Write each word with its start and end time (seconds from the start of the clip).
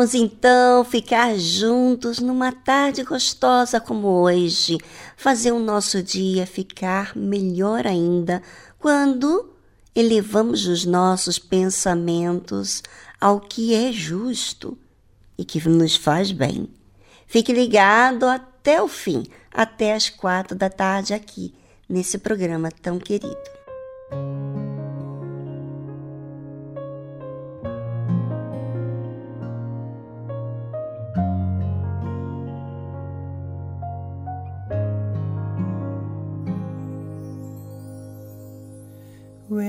Vamos 0.00 0.14
então 0.14 0.82
ficar 0.82 1.36
juntos 1.36 2.20
numa 2.20 2.50
tarde 2.52 3.04
gostosa 3.04 3.78
como 3.78 4.08
hoje, 4.08 4.78
fazer 5.14 5.52
o 5.52 5.58
nosso 5.58 6.02
dia 6.02 6.46
ficar 6.46 7.14
melhor 7.14 7.86
ainda 7.86 8.42
quando 8.78 9.52
elevamos 9.94 10.66
os 10.66 10.86
nossos 10.86 11.38
pensamentos 11.38 12.82
ao 13.20 13.40
que 13.40 13.74
é 13.74 13.92
justo 13.92 14.78
e 15.36 15.44
que 15.44 15.68
nos 15.68 15.96
faz 15.96 16.32
bem. 16.32 16.66
Fique 17.26 17.52
ligado 17.52 18.24
até 18.24 18.80
o 18.80 18.88
fim, 18.88 19.26
até 19.52 19.92
as 19.92 20.08
quatro 20.08 20.56
da 20.56 20.70
tarde 20.70 21.12
aqui, 21.12 21.52
nesse 21.86 22.16
programa 22.16 22.70
tão 22.70 22.98
querido. 22.98 23.36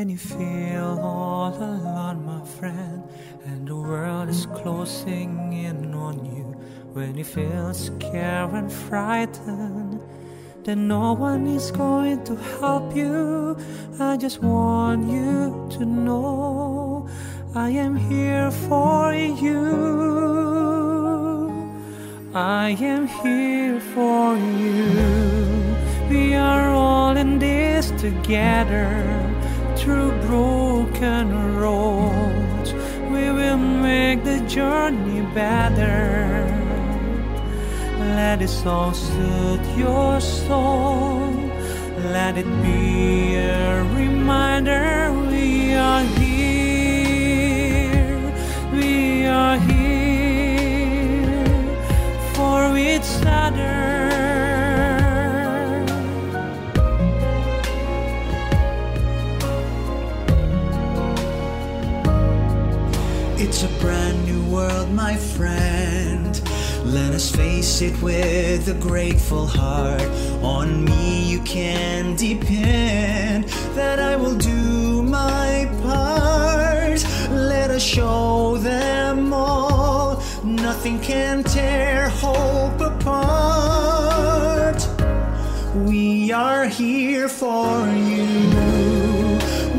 When 0.01 0.09
you 0.09 0.17
feel 0.17 0.99
all 0.99 1.53
alone, 1.53 2.25
my 2.25 2.43
friend, 2.57 3.03
and 3.45 3.67
the 3.67 3.75
world 3.75 4.29
is 4.29 4.47
closing 4.47 5.53
in 5.53 5.93
on 5.93 6.25
you. 6.25 6.57
When 6.93 7.15
you 7.19 7.23
feel 7.23 7.71
scared 7.75 8.49
and 8.49 8.73
frightened, 8.73 10.01
then 10.63 10.87
no 10.87 11.13
one 11.13 11.45
is 11.45 11.69
going 11.69 12.23
to 12.23 12.35
help 12.35 12.95
you. 12.95 13.55
I 13.99 14.17
just 14.17 14.41
want 14.41 15.07
you 15.07 15.69
to 15.77 15.85
know 15.85 17.07
I 17.53 17.69
am 17.69 17.95
here 17.95 18.49
for 18.49 19.13
you. 19.13 19.61
I 22.33 22.71
am 22.71 23.05
here 23.05 23.79
for 23.93 24.35
you. 24.35 25.75
We 26.09 26.33
are 26.33 26.69
all 26.69 27.15
in 27.15 27.37
this 27.37 27.91
together 28.01 29.20
through 29.81 30.11
broken 30.27 31.57
roads. 31.57 32.71
We 33.09 33.31
will 33.31 33.57
make 33.57 34.23
the 34.23 34.39
journey 34.47 35.21
better. 35.33 36.45
Let 37.97 38.39
this 38.39 38.61
song 38.61 38.93
soothe 38.93 39.65
your 39.77 40.21
soul. 40.21 41.33
Let 42.13 42.37
it 42.37 42.49
be 42.61 43.35
a 43.35 43.83
reminder 43.95 45.11
we 45.31 45.73
are 45.73 46.03
here. 46.19 47.51
We 48.71 49.25
are 49.25 49.57
here 49.57 50.55
for 52.35 52.77
each 52.77 53.11
other. 53.25 54.00
It's 63.53 63.63
a 63.63 63.79
brand 63.81 64.23
new 64.23 64.41
world, 64.49 64.89
my 64.91 65.17
friend. 65.17 66.41
Let 66.85 67.11
us 67.13 67.29
face 67.29 67.81
it 67.81 68.01
with 68.01 68.69
a 68.69 68.73
grateful 68.75 69.45
heart. 69.45 70.09
On 70.41 70.85
me 70.85 71.29
you 71.29 71.41
can 71.41 72.15
depend 72.15 73.49
that 73.75 73.99
I 73.99 74.15
will 74.15 74.37
do 74.37 75.03
my 75.03 75.69
part. 75.81 77.03
Let 77.29 77.71
us 77.71 77.83
show 77.83 78.55
them 78.55 79.33
all 79.33 80.23
nothing 80.45 81.01
can 81.01 81.43
tear 81.43 82.07
hope 82.07 82.79
apart. 82.79 83.27
We 85.75 86.31
are 86.31 86.67
here 86.67 87.27
for 87.27 87.85
you. 87.89 88.29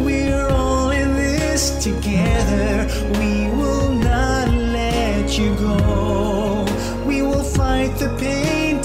We're 0.04 0.46
all 0.50 0.90
in 0.90 1.14
this 1.14 1.82
together. 1.82 2.86
We 3.19 3.42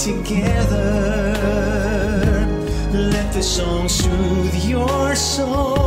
together. 0.07 1.35
Let 2.93 3.33
the 3.33 3.43
song 3.43 3.89
soothe 3.89 4.55
your 4.63 5.15
soul 5.15 5.86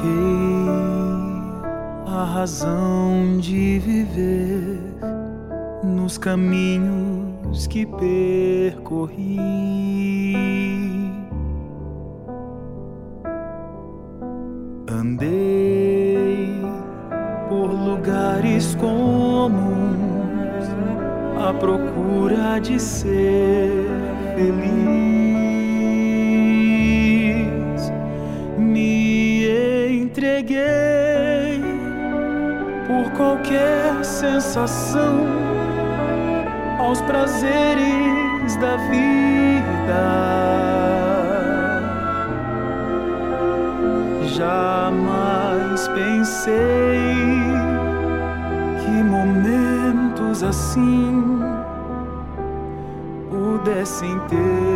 Busquei 0.00 1.60
a 2.06 2.24
razão 2.24 3.36
de 3.38 3.78
viver 3.78 4.80
nos 5.84 6.16
caminhos 6.16 7.66
que 7.66 7.84
percorri. 7.84 9.36
Andei 14.88 16.62
por 17.50 17.70
lugares 17.70 18.74
comuns 18.76 19.50
à 21.46 21.52
procura 21.52 22.58
de 22.58 22.80
ser 22.80 23.84
feliz. 24.34 25.19
Qualquer 33.30 34.04
sensação 34.04 35.26
aos 36.78 37.00
prazeres 37.02 38.56
da 38.56 38.76
vida. 38.76 40.00
Jamais 44.36 45.86
pensei 45.88 47.04
que 48.80 49.02
coisas 50.40 50.42
assim 50.42 51.40
pudessem 53.30 54.18
terminar, 54.28 54.69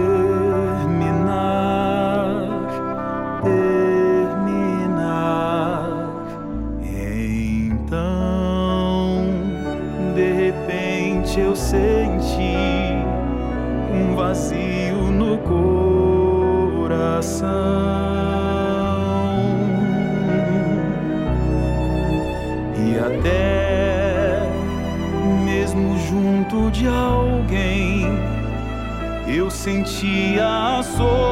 sentia 29.65 30.47
a 30.79 30.83
solidão. 30.83 31.25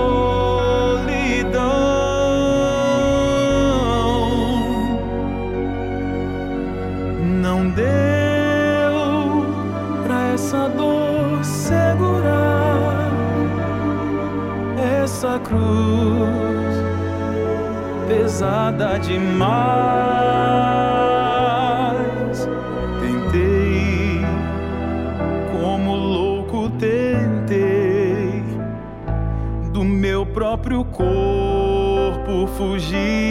Não 7.43 7.69
deu 7.69 9.45
pra 10.07 10.29
essa 10.33 10.67
dor 10.71 11.45
segurar 11.45 13.11
essa 15.03 15.39
cruz 15.41 16.75
pesada 18.09 18.99
demais. 18.99 20.22
Fugir, 32.63 33.22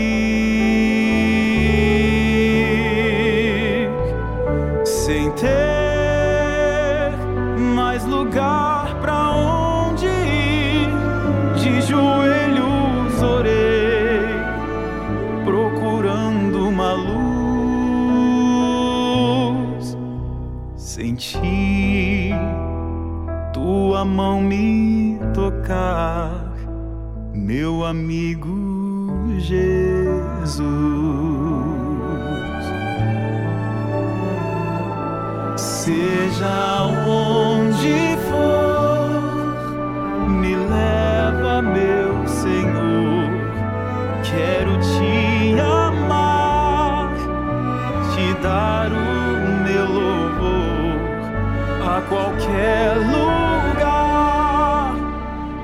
lugar, 53.12 54.96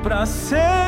para 0.03 0.25
sempre 0.25 0.86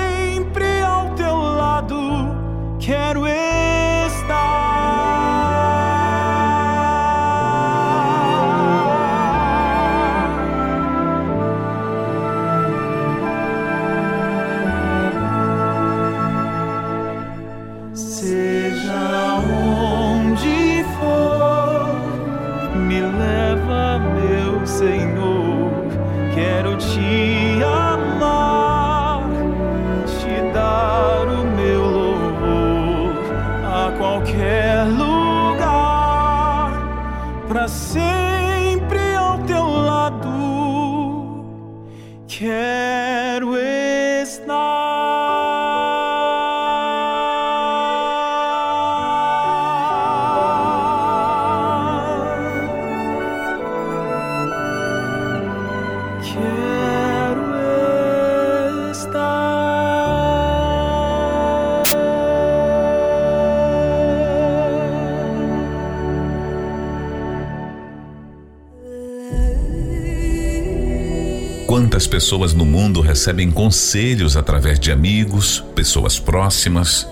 Quantas 71.99 72.07
pessoas 72.07 72.53
no 72.53 72.65
mundo 72.65 73.01
recebem 73.01 73.51
conselhos 73.51 74.37
através 74.37 74.79
de 74.79 74.89
amigos, 74.89 75.61
pessoas 75.75 76.17
próximas, 76.17 77.05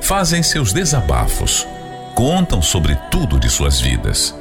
fazem 0.00 0.40
seus 0.40 0.72
desabafos, 0.72 1.66
contam 2.14 2.62
sobre 2.62 2.94
tudo 3.10 3.40
de 3.40 3.50
suas 3.50 3.80
vidas, 3.80 4.32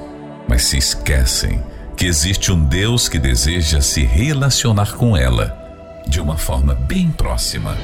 mas 0.47 0.61
se 0.61 0.77
esquecem 0.77 1.63
que 1.97 2.05
existe 2.05 2.51
um 2.51 2.63
Deus 2.63 3.09
que 3.09 3.17
deseja 3.17 3.81
se 3.81 4.03
relacionar 4.03 4.93
com 4.93 5.17
ela 5.17 5.57
de 6.05 6.21
uma 6.21 6.37
forma 6.37 6.75
bem 6.75 7.09
próxima. 7.09 7.75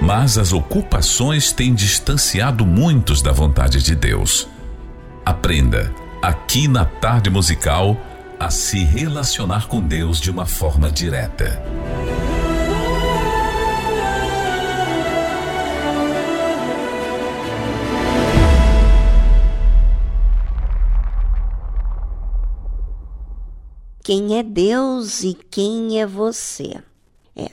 Mas 0.00 0.38
as 0.38 0.52
ocupações 0.52 1.50
têm 1.50 1.74
distanciado 1.74 2.64
muitos 2.64 3.20
da 3.20 3.32
vontade 3.32 3.82
de 3.82 3.96
Deus. 3.96 4.46
Aprenda, 5.26 5.92
aqui 6.22 6.68
na 6.68 6.84
tarde 6.84 7.28
musical, 7.30 7.96
a 8.42 8.50
se 8.50 8.82
relacionar 8.82 9.68
com 9.68 9.80
Deus 9.80 10.20
de 10.20 10.28
uma 10.28 10.44
forma 10.44 10.90
direta. 10.90 11.62
Quem 24.02 24.36
é 24.36 24.42
Deus 24.42 25.22
e 25.22 25.34
quem 25.34 26.00
é 26.00 26.04
você? 26.04 26.82
É. 27.36 27.48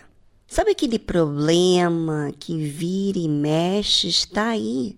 Sabe 0.47 0.71
aquele 0.71 0.97
problema 0.97 2.33
que 2.39 2.57
vira 2.57 3.19
e 3.19 3.29
mexe 3.29 4.07
está 4.07 4.47
aí, 4.47 4.97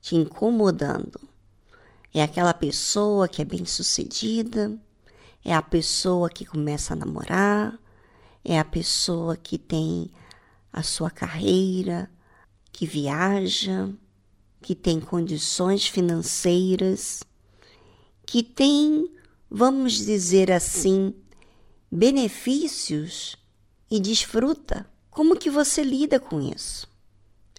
te 0.00 0.14
incomodando? 0.14 1.18
É 2.14 2.22
aquela 2.22 2.54
pessoa 2.54 3.26
que 3.26 3.42
é 3.42 3.44
bem-sucedida, 3.44 4.85
é 5.46 5.54
a 5.54 5.62
pessoa 5.62 6.28
que 6.28 6.44
começa 6.44 6.92
a 6.92 6.96
namorar, 6.96 7.78
é 8.44 8.58
a 8.58 8.64
pessoa 8.64 9.36
que 9.36 9.56
tem 9.56 10.10
a 10.72 10.82
sua 10.82 11.08
carreira, 11.08 12.10
que 12.72 12.84
viaja, 12.84 13.88
que 14.60 14.74
tem 14.74 14.98
condições 14.98 15.86
financeiras, 15.86 17.22
que 18.26 18.42
tem, 18.42 19.08
vamos 19.48 19.92
dizer 19.92 20.50
assim, 20.50 21.14
benefícios 21.88 23.36
e 23.88 24.00
desfruta. 24.00 24.84
Como 25.12 25.36
que 25.36 25.48
você 25.48 25.84
lida 25.84 26.18
com 26.18 26.40
isso? 26.40 26.88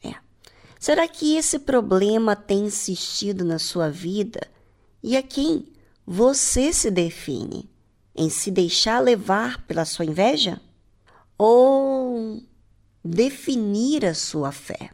É. 0.04 0.14
Será 0.78 1.08
que 1.08 1.38
esse 1.38 1.58
problema 1.58 2.36
tem 2.36 2.66
insistido 2.66 3.46
na 3.46 3.58
sua 3.58 3.90
vida 3.90 4.42
e 5.02 5.16
a 5.16 5.24
quem 5.24 5.72
você 6.06 6.74
se 6.74 6.92
define? 6.92 7.77
Em 8.18 8.30
se 8.30 8.50
deixar 8.50 9.00
levar 9.00 9.64
pela 9.68 9.86
sua 9.86 10.04
inveja? 10.04 10.60
Ou 11.38 12.42
definir 13.06 14.06
a 14.06 14.14
sua 14.14 14.52
fé? 14.52 14.90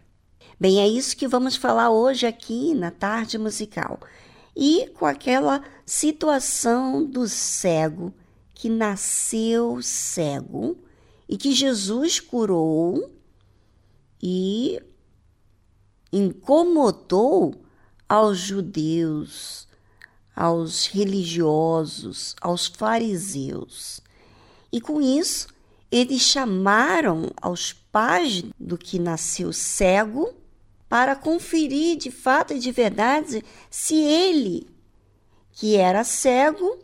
Bem, 0.60 0.80
é 0.80 0.88
isso 0.88 1.16
que 1.16 1.28
vamos 1.28 1.56
falar 1.56 1.90
hoje 1.90 2.28
aqui 2.28 2.76
na 2.76 2.92
tarde 2.92 3.38
musical. 3.38 4.00
e 4.56 4.88
com 4.94 5.06
aquela 5.06 5.64
situação 5.86 7.04
do 7.04 7.28
cego 7.28 8.14
que 8.54 8.70
nasceu 8.70 9.82
cego 9.82 10.78
e 11.28 11.38
que 11.38 11.52
Jesus 11.52 12.20
curou 12.20 13.12
e 14.22 14.80
incomodou 16.12 17.56
aos 18.08 18.38
judeus, 18.38 19.68
aos 20.36 20.88
religiosos, 20.88 22.36
aos 22.42 22.68
fariseus. 22.68 24.02
E 24.72 24.82
com 24.82 25.02
isso, 25.02 25.48
eles 25.92 26.22
chamaram 26.22 27.30
aos 27.42 27.74
pais 27.74 28.44
do 28.60 28.78
que 28.78 28.98
nasceu 28.98 29.54
cego 29.54 30.34
para 30.90 31.16
conferir 31.16 31.98
de 31.98 32.10
fato 32.10 32.54
e 32.54 32.60
de 32.60 32.72
verdade 32.72 33.44
se 33.70 33.96
ele, 33.96 34.68
que 35.52 35.76
era 35.76 36.04
cego, 36.04 36.80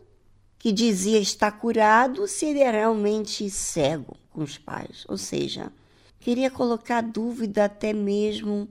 que 0.58 0.70
dizia 0.70 1.18
estar 1.18 1.50
curado, 1.52 2.28
se 2.28 2.46
ele 2.46 2.60
era 2.60 2.78
realmente 2.78 3.48
cego 3.50 4.16
com 4.30 4.42
os 4.42 4.58
pais. 4.58 5.04
Ou 5.08 5.16
seja, 5.16 5.72
queria 6.20 6.50
colocar 6.50 7.00
dúvida 7.00 7.64
até 7.64 7.92
mesmo 7.92 8.68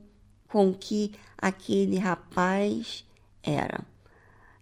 com 0.48 0.74
que 0.74 1.12
aquele 1.38 1.98
rapaz 1.98 3.06
era. 3.44 3.82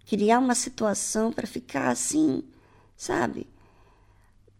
Criar 0.07 0.39
uma 0.39 0.55
situação 0.55 1.31
para 1.31 1.45
ficar 1.45 1.89
assim, 1.89 2.43
sabe? 2.95 3.45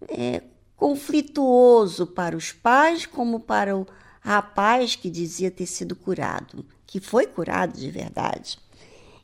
É, 0.09 0.43
conflituoso 0.75 2.05
para 2.05 2.37
os 2.37 2.51
pais, 2.51 3.07
como 3.07 3.39
para 3.39 3.75
o 3.75 3.87
rapaz 4.21 4.95
que 4.95 5.09
dizia 5.09 5.49
ter 5.49 5.65
sido 5.65 5.95
curado, 5.95 6.63
que 6.85 6.99
foi 6.99 7.25
curado 7.25 7.79
de 7.79 7.89
verdade. 7.89 8.59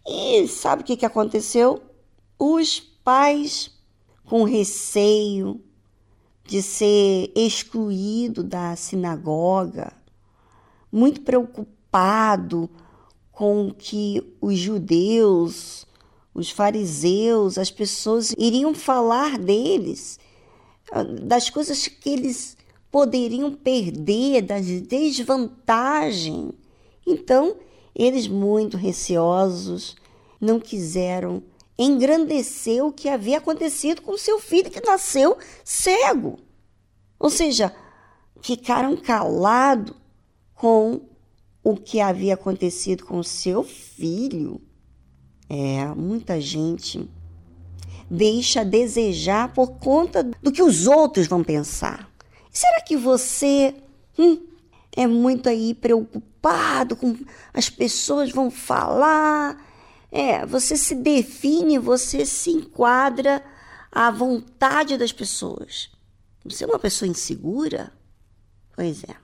E 0.07 0.47
sabe 0.47 0.81
o 0.81 0.85
que, 0.85 0.97
que 0.97 1.05
aconteceu? 1.05 1.81
Os 2.39 2.79
pais, 2.79 3.69
com 4.25 4.43
receio 4.43 5.61
de 6.45 6.61
ser 6.61 7.31
excluído 7.35 8.43
da 8.43 8.75
sinagoga, 8.75 9.93
muito 10.91 11.21
preocupado 11.21 12.69
com 13.31 13.73
que 13.73 14.35
os 14.39 14.57
judeus, 14.57 15.85
os 16.33 16.49
fariseus, 16.49 17.57
as 17.57 17.69
pessoas 17.69 18.33
iriam 18.37 18.73
falar 18.73 19.37
deles, 19.37 20.19
das 21.21 21.49
coisas 21.49 21.87
que 21.87 22.09
eles 22.09 22.57
poderiam 22.91 23.51
perder, 23.51 24.41
das 24.41 24.65
desvantagens. 24.65 26.51
Então, 27.05 27.55
eles, 27.95 28.27
muito 28.27 28.77
receosos, 28.77 29.95
não 30.39 30.59
quiseram 30.59 31.43
engrandecer 31.77 32.85
o 32.85 32.91
que 32.91 33.09
havia 33.09 33.37
acontecido 33.37 34.01
com 34.01 34.17
seu 34.17 34.39
filho 34.39 34.69
que 34.69 34.85
nasceu 34.85 35.37
cego. 35.63 36.39
Ou 37.19 37.29
seja, 37.29 37.73
ficaram 38.41 38.95
calados 38.97 39.95
com 40.53 41.01
o 41.63 41.75
que 41.75 41.99
havia 41.99 42.33
acontecido 42.33 43.05
com 43.05 43.23
seu 43.23 43.63
filho. 43.63 44.61
É, 45.49 45.85
muita 45.95 46.39
gente 46.39 47.09
deixa 48.09 48.61
a 48.61 48.63
desejar 48.63 49.53
por 49.53 49.73
conta 49.73 50.23
do 50.23 50.51
que 50.51 50.61
os 50.61 50.87
outros 50.87 51.27
vão 51.27 51.43
pensar. 51.43 52.09
Será 52.51 52.81
que 52.81 52.95
você 52.95 53.75
hum, 54.17 54.39
é 54.95 55.07
muito 55.07 55.49
aí 55.49 55.73
preocupado 55.73 56.95
com 56.95 57.17
as 57.53 57.69
pessoas 57.69 58.31
vão 58.31 58.51
falar? 58.51 59.57
É, 60.11 60.45
você 60.45 60.77
se 60.77 60.93
define, 60.93 61.79
você 61.79 62.25
se 62.25 62.51
enquadra 62.51 63.43
à 63.91 64.11
vontade 64.11 64.97
das 64.97 65.11
pessoas. 65.11 65.89
Você 66.45 66.63
é 66.63 66.67
uma 66.67 66.77
pessoa 66.77 67.09
insegura? 67.09 67.91
Pois 68.75 69.03
é. 69.03 69.15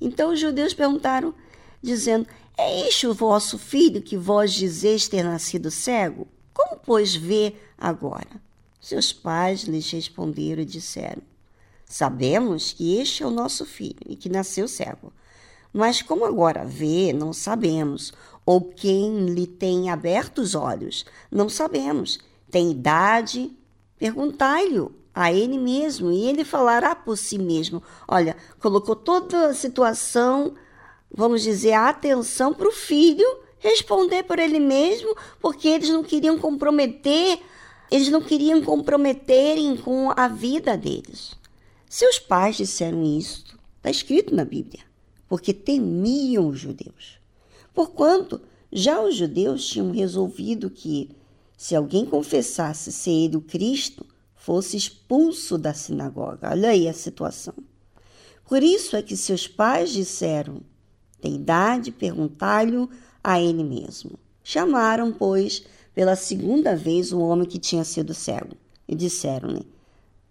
Então 0.00 0.32
os 0.32 0.40
judeus 0.40 0.72
perguntaram, 0.72 1.34
dizendo: 1.82 2.26
É 2.64 2.86
este 2.86 3.08
o 3.08 3.12
vosso 3.12 3.58
filho 3.58 4.00
que 4.00 4.16
vós 4.16 4.52
dizeis 4.52 5.08
ter 5.08 5.24
nascido 5.24 5.68
cego? 5.68 6.28
Como, 6.54 6.76
pois, 6.76 7.12
vê 7.12 7.56
agora? 7.76 8.40
Seus 8.80 9.12
pais 9.12 9.62
lhes 9.62 9.90
responderam 9.90 10.62
e 10.62 10.64
disseram: 10.64 11.22
Sabemos 11.84 12.72
que 12.72 12.98
este 12.98 13.24
é 13.24 13.26
o 13.26 13.32
nosso 13.32 13.66
filho 13.66 13.98
e 14.06 14.14
que 14.14 14.28
nasceu 14.28 14.68
cego. 14.68 15.12
Mas 15.72 16.02
como 16.02 16.24
agora 16.24 16.64
vê, 16.64 17.12
não 17.12 17.32
sabemos. 17.32 18.12
Ou 18.46 18.60
quem 18.60 19.26
lhe 19.26 19.46
tem 19.46 19.90
aberto 19.90 20.38
os 20.38 20.54
olhos, 20.54 21.04
não 21.32 21.48
sabemos. 21.48 22.20
Tem 22.48 22.70
idade? 22.70 23.50
Perguntai-lhe 23.98 24.88
a 25.12 25.32
ele 25.32 25.58
mesmo 25.58 26.12
e 26.12 26.28
ele 26.28 26.44
falará 26.44 26.94
por 26.94 27.18
si 27.18 27.38
mesmo. 27.38 27.82
Olha, 28.06 28.36
colocou 28.60 28.94
toda 28.94 29.48
a 29.48 29.54
situação, 29.54 30.54
vamos 31.14 31.42
dizer, 31.42 31.72
a 31.72 31.88
atenção 31.88 32.54
para 32.54 32.68
o 32.68 32.72
filho 32.72 33.26
responder 33.58 34.24
por 34.24 34.38
ele 34.38 34.58
mesmo, 34.58 35.14
porque 35.40 35.68
eles 35.68 35.88
não 35.88 36.02
queriam 36.02 36.38
comprometer, 36.38 37.38
eles 37.90 38.08
não 38.08 38.20
queriam 38.20 38.62
comprometerem 38.62 39.76
com 39.76 40.12
a 40.16 40.26
vida 40.26 40.76
deles. 40.76 41.34
Seus 41.88 42.18
pais 42.18 42.56
disseram 42.56 43.04
isto, 43.04 43.58
está 43.76 43.90
escrito 43.90 44.34
na 44.34 44.44
Bíblia, 44.44 44.82
porque 45.28 45.52
temiam 45.54 46.48
os 46.48 46.58
judeus. 46.58 47.18
Porquanto 47.72 48.40
já 48.72 49.00
os 49.00 49.14
judeus 49.14 49.66
tinham 49.68 49.92
resolvido 49.92 50.70
que, 50.70 51.10
se 51.56 51.76
alguém 51.76 52.04
confessasse 52.04 52.90
ser 52.90 53.10
ele 53.10 53.36
o 53.36 53.42
Cristo, 53.42 54.04
fosse 54.34 54.76
expulso 54.76 55.56
da 55.56 55.72
sinagoga. 55.72 56.50
Olha 56.50 56.70
aí 56.70 56.88
a 56.88 56.92
situação. 56.92 57.54
Por 58.48 58.62
isso 58.62 58.96
é 58.96 59.02
que 59.02 59.16
seus 59.16 59.46
pais 59.46 59.90
disseram: 59.90 60.60
tem 61.22 61.36
idade, 61.36 61.92
perguntai-lhe 61.92 62.88
a 63.22 63.40
ele 63.40 63.62
mesmo. 63.62 64.18
Chamaram, 64.42 65.12
pois, 65.12 65.64
pela 65.94 66.16
segunda 66.16 66.74
vez 66.74 67.12
o 67.12 67.20
homem 67.20 67.46
que 67.46 67.58
tinha 67.58 67.84
sido 67.84 68.12
cego 68.12 68.56
e 68.88 68.94
disseram-lhe: 68.94 69.66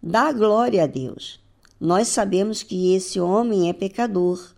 Dá 0.04 0.32
glória 0.32 0.84
a 0.84 0.88
Deus. 0.88 1.39
Nós 1.80 2.10
sabemos 2.10 2.62
que 2.62 2.93
esse 2.93 3.19
homem 3.19 3.69
é 3.69 3.73
pecador. 3.73 4.54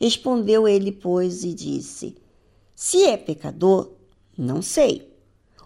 Respondeu 0.00 0.66
ele, 0.66 0.90
pois, 0.90 1.44
e 1.44 1.52
disse: 1.52 2.16
Se 2.74 3.04
é 3.04 3.16
pecador, 3.16 3.90
não 4.36 4.62
sei. 4.62 5.12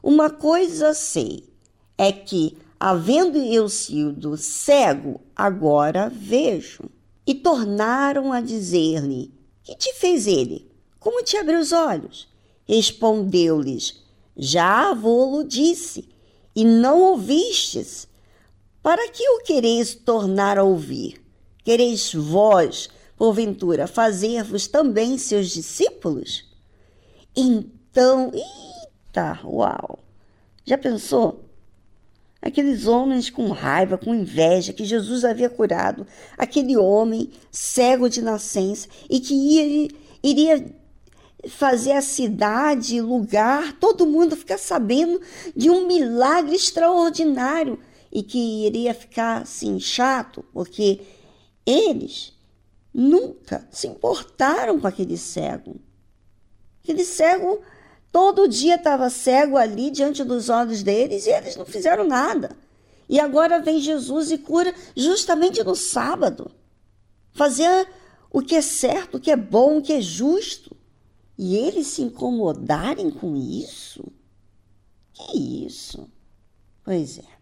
Uma 0.02 0.28
coisa 0.28 0.92
sei, 0.92 1.44
é 1.96 2.11
que, 2.11 2.59
havendo 2.78 3.38
eu 3.38 3.68
sido 3.68 4.37
cego, 4.37 5.20
agora 5.35 6.11
vejo. 6.11 6.83
E 7.26 7.35
tornaram 7.35 8.33
a 8.33 8.40
dizer-lhe: 8.40 9.34
Que 9.64 9.74
te 9.74 9.94
fez 9.94 10.27
ele? 10.27 10.70
Como 11.00 11.24
te 11.24 11.38
abriu 11.38 11.59
os 11.59 11.72
olhos? 11.72 12.29
Respondeu-lhes: 12.68 14.03
Já 14.37 14.92
vô-lo 14.92 15.42
disse, 15.42 16.09
e 16.55 16.64
não 16.64 17.00
ouvistes. 17.03 18.07
Para 18.83 19.09
que 19.09 19.27
o 19.31 19.42
quereis 19.42 19.94
tornar 19.94 20.59
a 20.59 20.62
ouvir? 20.62 21.24
Quereis 21.64 22.12
vós, 22.12 22.90
porventura, 23.16 23.87
fazer-vos 23.87 24.66
também 24.66 25.16
seus 25.16 25.48
discípulos? 25.50 26.44
Então, 27.35 28.31
eita, 28.35 29.40
uau! 29.42 29.98
Já 30.66 30.77
pensou? 30.77 31.44
Aqueles 32.44 32.87
homens 32.87 33.30
com 33.30 33.48
raiva, 33.48 33.96
com 33.96 34.14
inveja, 34.14 34.74
que 34.74 34.85
Jesus 34.85 35.24
havia 35.24 35.48
curado, 35.48 36.07
aquele 36.37 36.76
homem 36.76 37.30
cego 37.50 38.07
de 38.07 38.20
nascença 38.20 38.87
e 39.09 39.18
que 39.18 39.33
ia, 39.33 39.88
iria 40.22 40.76
fazer 41.48 41.92
a 41.92 42.02
cidade, 42.02 43.00
lugar, 43.00 43.72
todo 43.80 44.07
mundo 44.07 44.37
ficar 44.37 44.59
sabendo 44.59 45.22
de 45.57 45.70
um 45.70 45.87
milagre 45.87 46.54
extraordinário 46.54 47.78
e 48.12 48.22
que 48.22 48.66
iria 48.66 48.92
ficar 48.92 49.40
assim 49.40 49.80
chato, 49.80 50.44
porque 50.52 51.00
eles 51.64 52.35
nunca 52.92 53.66
se 53.70 53.87
importaram 53.87 54.78
com 54.78 54.87
aquele 54.87 55.16
cego. 55.16 55.80
Aquele 56.83 57.07
cego 57.07 57.62
todo 58.14 58.46
dia 58.46 58.77
estava 58.77 59.11
cego 59.11 59.57
ali 59.57 59.90
diante 59.90 60.22
dos 60.22 60.48
olhos 60.48 60.85
deles 60.85 61.27
e 61.27 61.31
eles 61.31 61.57
não 61.57 61.66
fizeram 61.66 62.07
nada. 62.07 62.57
E 63.09 63.18
agora 63.18 63.61
vem 63.61 63.81
Jesus 63.81 64.31
e 64.31 64.38
cura 64.38 64.72
justamente 64.96 65.64
no 65.64 65.74
sábado. 65.74 66.48
Fazer 67.33 67.88
o 68.31 68.40
que 68.40 68.55
é 68.55 68.62
certo, 68.62 69.16
o 69.16 69.20
que 69.20 69.33
é 69.33 69.37
bom, 69.37 69.79
o 69.79 69.83
que 69.83 69.94
é 69.94 70.00
justo. 70.00 70.77
E 71.37 71.57
eles 71.57 71.88
se 71.88 72.03
incomodarem 72.03 73.11
com 73.11 73.35
isso? 73.35 74.05
Que 75.12 75.66
isso? 75.66 76.09
Pois 76.85 77.18
é. 77.18 77.35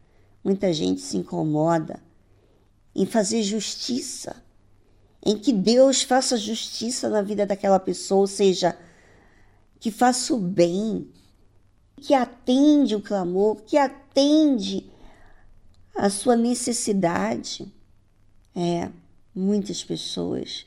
Muita 0.43 0.73
gente 0.73 1.03
se 1.03 1.19
incomoda 1.19 2.03
em 2.95 3.05
fazer 3.05 3.43
justiça, 3.43 4.43
em 5.23 5.37
que 5.37 5.53
Deus 5.53 6.01
faça 6.01 6.39
justiça 6.39 7.11
na 7.11 7.21
vida 7.21 7.45
daquela 7.45 7.79
pessoa, 7.79 8.23
ou 8.23 8.27
seja, 8.27 8.75
que 9.83 9.91
faça 9.91 10.33
o 10.33 10.39
bem, 10.39 11.09
que 11.97 12.15
atende 12.15 12.95
o 12.95 13.03
clamor, 13.03 13.63
que 13.63 13.77
atende 13.77 14.89
a 15.97 16.09
sua 16.09 16.37
necessidade. 16.37 17.67
É, 18.55 18.89
muitas 19.35 19.83
pessoas 19.83 20.65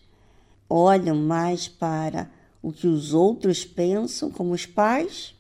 olham 0.69 1.15
mais 1.15 1.65
para 1.65 2.30
o 2.62 2.73
que 2.73 2.88
os 2.88 3.13
outros 3.13 3.63
pensam, 3.63 4.30
como 4.30 4.51
os 4.51 4.65
pais. 4.65 5.34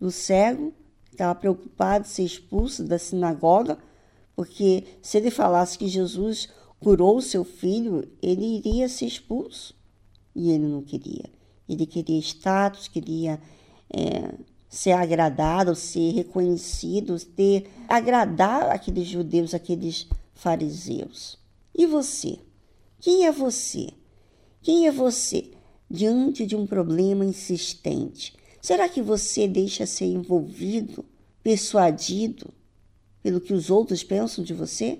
O 0.00 0.10
cego 0.10 0.72
estava 1.12 1.34
preocupado 1.34 2.06
em 2.06 2.08
ser 2.08 2.22
expulso 2.24 2.82
da 2.82 2.98
sinagoga, 2.98 3.76
porque 4.34 4.86
se 5.02 5.18
ele 5.18 5.30
falasse 5.30 5.76
que 5.76 5.86
Jesus 5.86 6.48
curou 6.78 7.20
seu 7.20 7.44
filho, 7.44 8.10
ele 8.22 8.56
iria 8.56 8.88
ser 8.88 9.04
expulso. 9.04 9.74
E 10.34 10.50
ele 10.50 10.66
não 10.66 10.80
queria. 10.80 11.39
Ele 11.72 11.86
queria 11.86 12.18
status, 12.18 12.88
queria 12.88 13.40
é, 13.92 14.34
ser 14.68 14.92
agradado, 14.92 15.74
ser 15.74 16.12
reconhecido, 16.12 17.18
ter 17.18 17.70
agradar 17.88 18.70
aqueles 18.70 19.06
judeus, 19.06 19.54
aqueles 19.54 20.08
fariseus. 20.34 21.38
E 21.74 21.86
você? 21.86 22.38
Quem 22.98 23.26
é 23.26 23.32
você? 23.32 23.90
Quem 24.60 24.86
é 24.86 24.90
você 24.90 25.50
diante 25.88 26.44
de 26.44 26.56
um 26.56 26.66
problema 26.66 27.24
insistente? 27.24 28.34
Será 28.60 28.88
que 28.88 29.00
você 29.00 29.48
deixa 29.48 29.86
ser 29.86 30.06
envolvido, 30.06 31.04
persuadido 31.42 32.52
pelo 33.22 33.40
que 33.40 33.54
os 33.54 33.70
outros 33.70 34.02
pensam 34.02 34.42
de 34.42 34.52
você? 34.52 34.98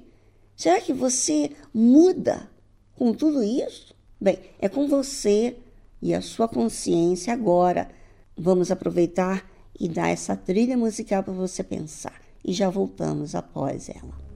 Será 0.56 0.80
que 0.80 0.92
você 0.92 1.50
muda 1.72 2.50
com 2.96 3.12
tudo 3.12 3.42
isso? 3.42 3.94
Bem, 4.20 4.38
é 4.58 4.68
com 4.68 4.86
você 4.86 5.56
e 6.02 6.14
a 6.14 6.20
sua 6.20 6.48
consciência 6.48 7.32
agora. 7.32 7.88
Vamos 8.36 8.70
aproveitar 8.70 9.44
e 9.78 9.88
dar 9.88 10.08
essa 10.08 10.36
trilha 10.36 10.76
musical 10.76 11.22
para 11.22 11.32
você 11.32 11.62
pensar. 11.62 12.20
E 12.44 12.52
já 12.52 12.70
voltamos 12.70 13.34
após 13.34 13.88
ela. 13.88 14.29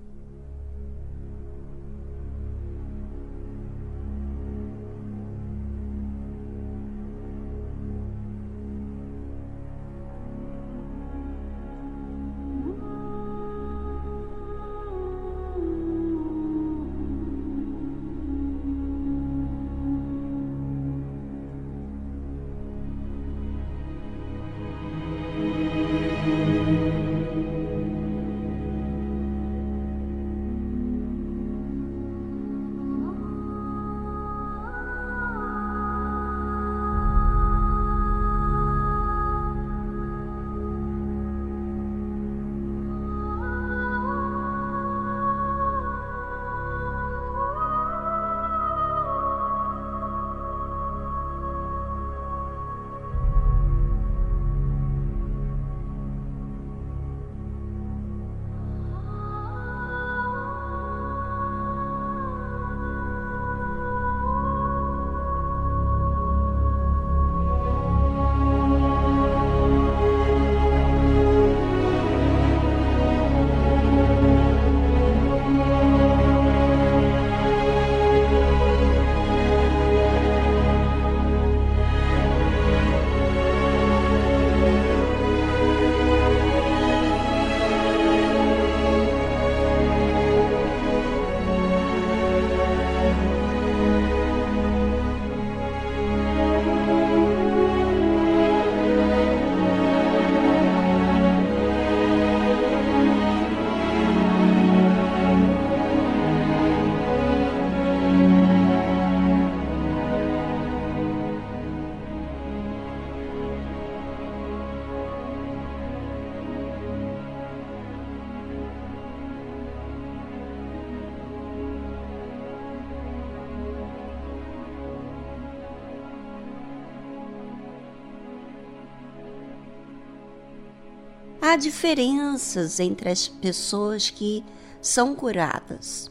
Diferenças 131.57 132.81
entre 132.81 133.09
as 133.09 133.29
pessoas 133.29 134.11
que 134.11 134.45
são 134.81 135.15
curadas. 135.15 136.11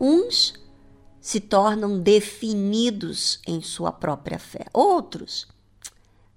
Uns 0.00 0.54
se 1.20 1.40
tornam 1.40 2.00
definidos 2.00 3.40
em 3.46 3.60
sua 3.60 3.92
própria 3.92 4.38
fé, 4.38 4.66
outros 4.72 5.46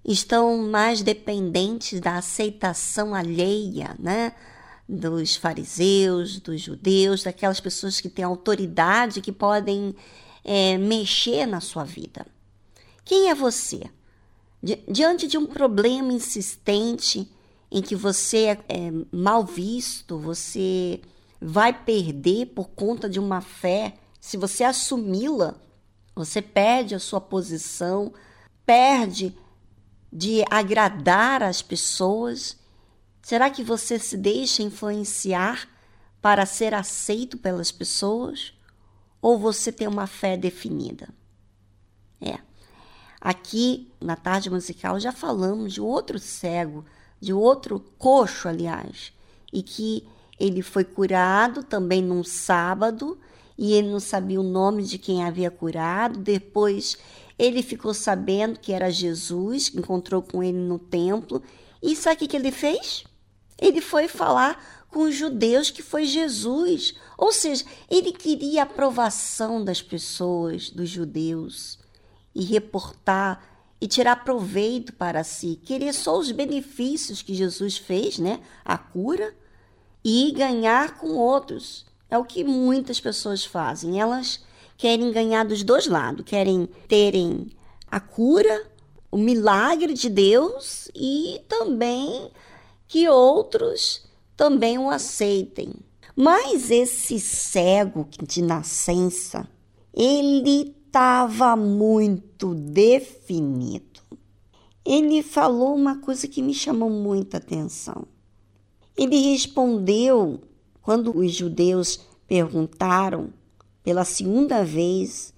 estão 0.06 0.58
mais 0.60 1.02
dependentes 1.02 2.00
da 2.00 2.18
aceitação 2.18 3.16
alheia, 3.16 3.96
né? 3.98 4.34
Dos 4.88 5.36
fariseus, 5.36 6.40
dos 6.40 6.62
judeus, 6.62 7.24
daquelas 7.24 7.60
pessoas 7.60 8.00
que 8.00 8.08
têm 8.08 8.24
autoridade 8.24 9.20
que 9.20 9.32
podem 9.32 9.96
é, 10.44 10.78
mexer 10.78 11.48
na 11.48 11.60
sua 11.60 11.84
vida. 11.84 12.24
Quem 13.04 13.32
é 13.32 13.36
você? 13.36 13.82
Diante 14.88 15.28
de 15.28 15.40
um 15.40 15.48
problema 15.48 16.14
insistente, 16.14 17.28
em 17.76 17.82
que 17.82 17.94
você 17.94 18.46
é, 18.46 18.52
é 18.70 18.92
mal 19.12 19.44
visto, 19.44 20.18
você 20.18 21.02
vai 21.42 21.74
perder 21.74 22.46
por 22.46 22.70
conta 22.70 23.10
de 23.10 23.20
uma 23.20 23.42
fé. 23.42 23.96
Se 24.18 24.38
você 24.38 24.64
assumi-la, 24.64 25.56
você 26.16 26.42
perde 26.42 26.96
a 26.96 27.00
sua 27.00 27.20
posição, 27.20 28.14
perde 28.66 29.38
de 30.10 30.42
agradar 30.50 31.44
as 31.44 31.62
pessoas. 31.62 32.58
Será 33.22 33.50
que 33.50 33.62
você 33.62 34.00
se 34.00 34.16
deixa 34.16 34.64
influenciar 34.64 35.68
para 36.22 36.46
ser 36.46 36.74
aceito 36.74 37.38
pelas 37.38 37.74
pessoas? 37.74 38.54
Ou 39.22 39.38
você 39.38 39.70
tem 39.70 39.86
uma 39.86 40.08
fé 40.08 40.38
definida? 40.38 41.10
É. 42.22 42.40
Aqui 43.20 43.92
na 44.00 44.16
tarde 44.16 44.50
musical 44.50 44.98
já 44.98 45.12
falamos 45.12 45.74
de 45.74 45.82
outro 45.82 46.18
cego 46.18 46.86
de 47.20 47.34
outro 47.34 47.80
coxo, 47.98 48.48
aliás, 48.48 49.12
e 49.52 49.64
que 49.64 50.06
ele 50.40 50.62
foi 50.62 50.84
curado 50.84 51.64
também 51.64 52.02
num 52.02 52.24
sábado 52.24 53.18
e 53.58 53.74
ele 53.74 53.90
não 53.90 54.00
sabia 54.00 54.40
o 54.40 54.44
nome 54.44 54.84
de 54.84 54.98
quem 54.98 55.24
havia 55.24 55.50
curado. 55.50 56.20
Depois 56.20 56.98
ele 57.40 57.64
ficou 57.64 57.94
sabendo 57.94 58.60
que 58.60 58.74
era 58.74 58.92
Jesus, 58.92 59.72
encontrou 59.74 60.22
com 60.22 60.44
ele 60.44 60.58
no 60.58 60.78
templo. 60.78 61.42
E 61.82 61.96
sabe 61.96 62.26
o 62.26 62.28
que 62.28 62.36
ele 62.36 62.52
fez? 62.52 63.06
Ele 63.60 63.80
foi 63.80 64.08
falar 64.08 64.86
com 64.90 65.04
os 65.04 65.16
judeus 65.16 65.70
que 65.70 65.82
foi 65.82 66.06
Jesus. 66.06 66.96
Ou 67.18 67.32
seja, 67.32 67.66
ele 67.90 68.12
queria 68.12 68.62
a 68.62 68.64
aprovação 68.64 69.64
das 69.64 69.82
pessoas, 69.82 70.70
dos 70.70 70.90
judeus, 70.90 71.80
e 72.34 72.44
reportar 72.44 73.55
e 73.86 73.88
tirar 73.88 74.24
proveito 74.24 74.94
para 74.94 75.24
si, 75.24 75.60
querer 75.64 75.94
só 75.94 76.18
os 76.18 76.32
benefícios 76.32 77.22
que 77.22 77.36
Jesus 77.36 77.78
fez, 77.78 78.18
né? 78.18 78.40
A 78.66 78.80
cura 78.80 79.32
e 80.04 80.32
ganhar 80.32 80.98
com 80.98 81.10
outros. 81.10 81.86
É 82.10 82.18
o 82.18 82.26
que 82.26 82.44
muitas 82.44 83.00
pessoas 83.00 83.46
fazem. 83.46 84.02
Elas 84.02 84.44
querem 84.76 85.12
ganhar 85.12 85.46
dos 85.46 85.62
dois 85.62 85.86
lados, 85.86 86.26
querem 86.26 86.68
terem 86.88 87.52
a 87.86 88.00
cura, 88.00 88.66
o 89.12 89.20
milagre 89.20 89.94
de 89.94 90.10
Deus 90.10 90.90
e 90.96 91.40
também 91.48 92.32
que 92.88 93.08
outros 93.08 94.04
também 94.36 94.80
o 94.80 94.90
aceitem. 94.90 95.76
Mas 96.16 96.72
esse 96.72 97.20
cego 97.20 98.10
de 98.24 98.42
nascença, 98.42 99.48
ele 99.94 100.75
estava 100.96 101.58
muito 101.58 102.56
definido. 102.56 104.00
Ele 104.86 105.22
falou 105.22 105.76
uma 105.76 105.98
coisa 105.98 106.26
que 106.26 106.42
me 106.42 106.54
chamou 106.54 106.90
muita 106.90 107.36
atenção. 107.36 108.06
Ele 108.96 109.18
respondeu 109.32 110.40
quando 110.82 111.14
os 111.14 111.34
judeus 111.34 112.00
perguntaram 112.26 113.28
pela 113.84 114.06
segunda 114.06 114.64
vez 114.64 115.34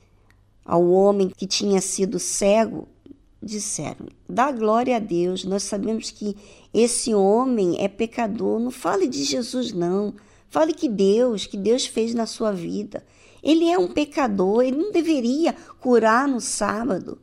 ao 0.63 0.87
homem 0.91 1.27
que 1.35 1.47
tinha 1.47 1.81
sido 1.81 2.19
cego, 2.19 2.87
disseram: 3.41 4.05
Dá 4.29 4.51
glória 4.51 4.97
a 4.97 4.99
Deus, 4.99 5.43
nós 5.43 5.63
sabemos 5.63 6.11
que 6.11 6.37
esse 6.71 7.15
homem 7.15 7.83
é 7.83 7.87
pecador. 7.87 8.59
Não 8.59 8.69
fale 8.69 9.07
de 9.07 9.23
Jesus, 9.23 9.73
não. 9.73 10.13
Fale 10.49 10.71
que 10.71 10.87
Deus, 10.87 11.47
que 11.47 11.57
Deus 11.57 11.87
fez 11.87 12.13
na 12.13 12.27
sua 12.27 12.51
vida. 12.51 13.03
Ele 13.41 13.69
é 13.69 13.77
um 13.77 13.87
pecador, 13.87 14.63
ele 14.63 14.77
não 14.77 14.91
deveria 14.91 15.53
curar 15.79 16.27
no 16.27 16.41
sábado. 16.41 17.19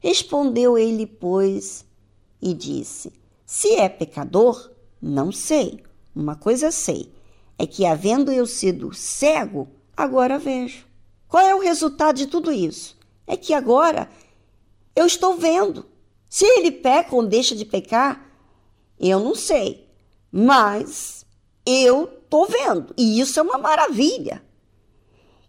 Respondeu 0.00 0.78
ele, 0.78 1.06
pois, 1.06 1.84
e 2.40 2.54
disse: 2.54 3.12
Se 3.44 3.74
é 3.74 3.88
pecador, 3.88 4.70
não 5.00 5.32
sei. 5.32 5.82
Uma 6.14 6.34
coisa 6.34 6.70
sei, 6.70 7.12
é 7.58 7.66
que 7.66 7.84
havendo 7.84 8.32
eu 8.32 8.46
sido 8.46 8.94
cego, 8.94 9.68
agora 9.96 10.38
vejo. 10.38 10.86
Qual 11.28 11.44
é 11.44 11.54
o 11.54 11.60
resultado 11.60 12.16
de 12.16 12.26
tudo 12.26 12.50
isso? 12.50 12.96
É 13.26 13.36
que 13.36 13.52
agora 13.52 14.08
eu 14.96 15.06
estou 15.06 15.36
vendo. 15.36 15.86
Se 16.28 16.44
ele 16.44 16.72
peca 16.72 17.14
ou 17.14 17.26
deixa 17.26 17.54
de 17.54 17.64
pecar, 17.64 18.30
eu 18.98 19.20
não 19.20 19.34
sei. 19.34 19.88
Mas 20.30 21.24
eu 21.64 22.04
estou 22.04 22.46
vendo. 22.46 22.94
E 22.96 23.20
isso 23.20 23.38
é 23.38 23.42
uma 23.42 23.58
maravilha. 23.58 24.42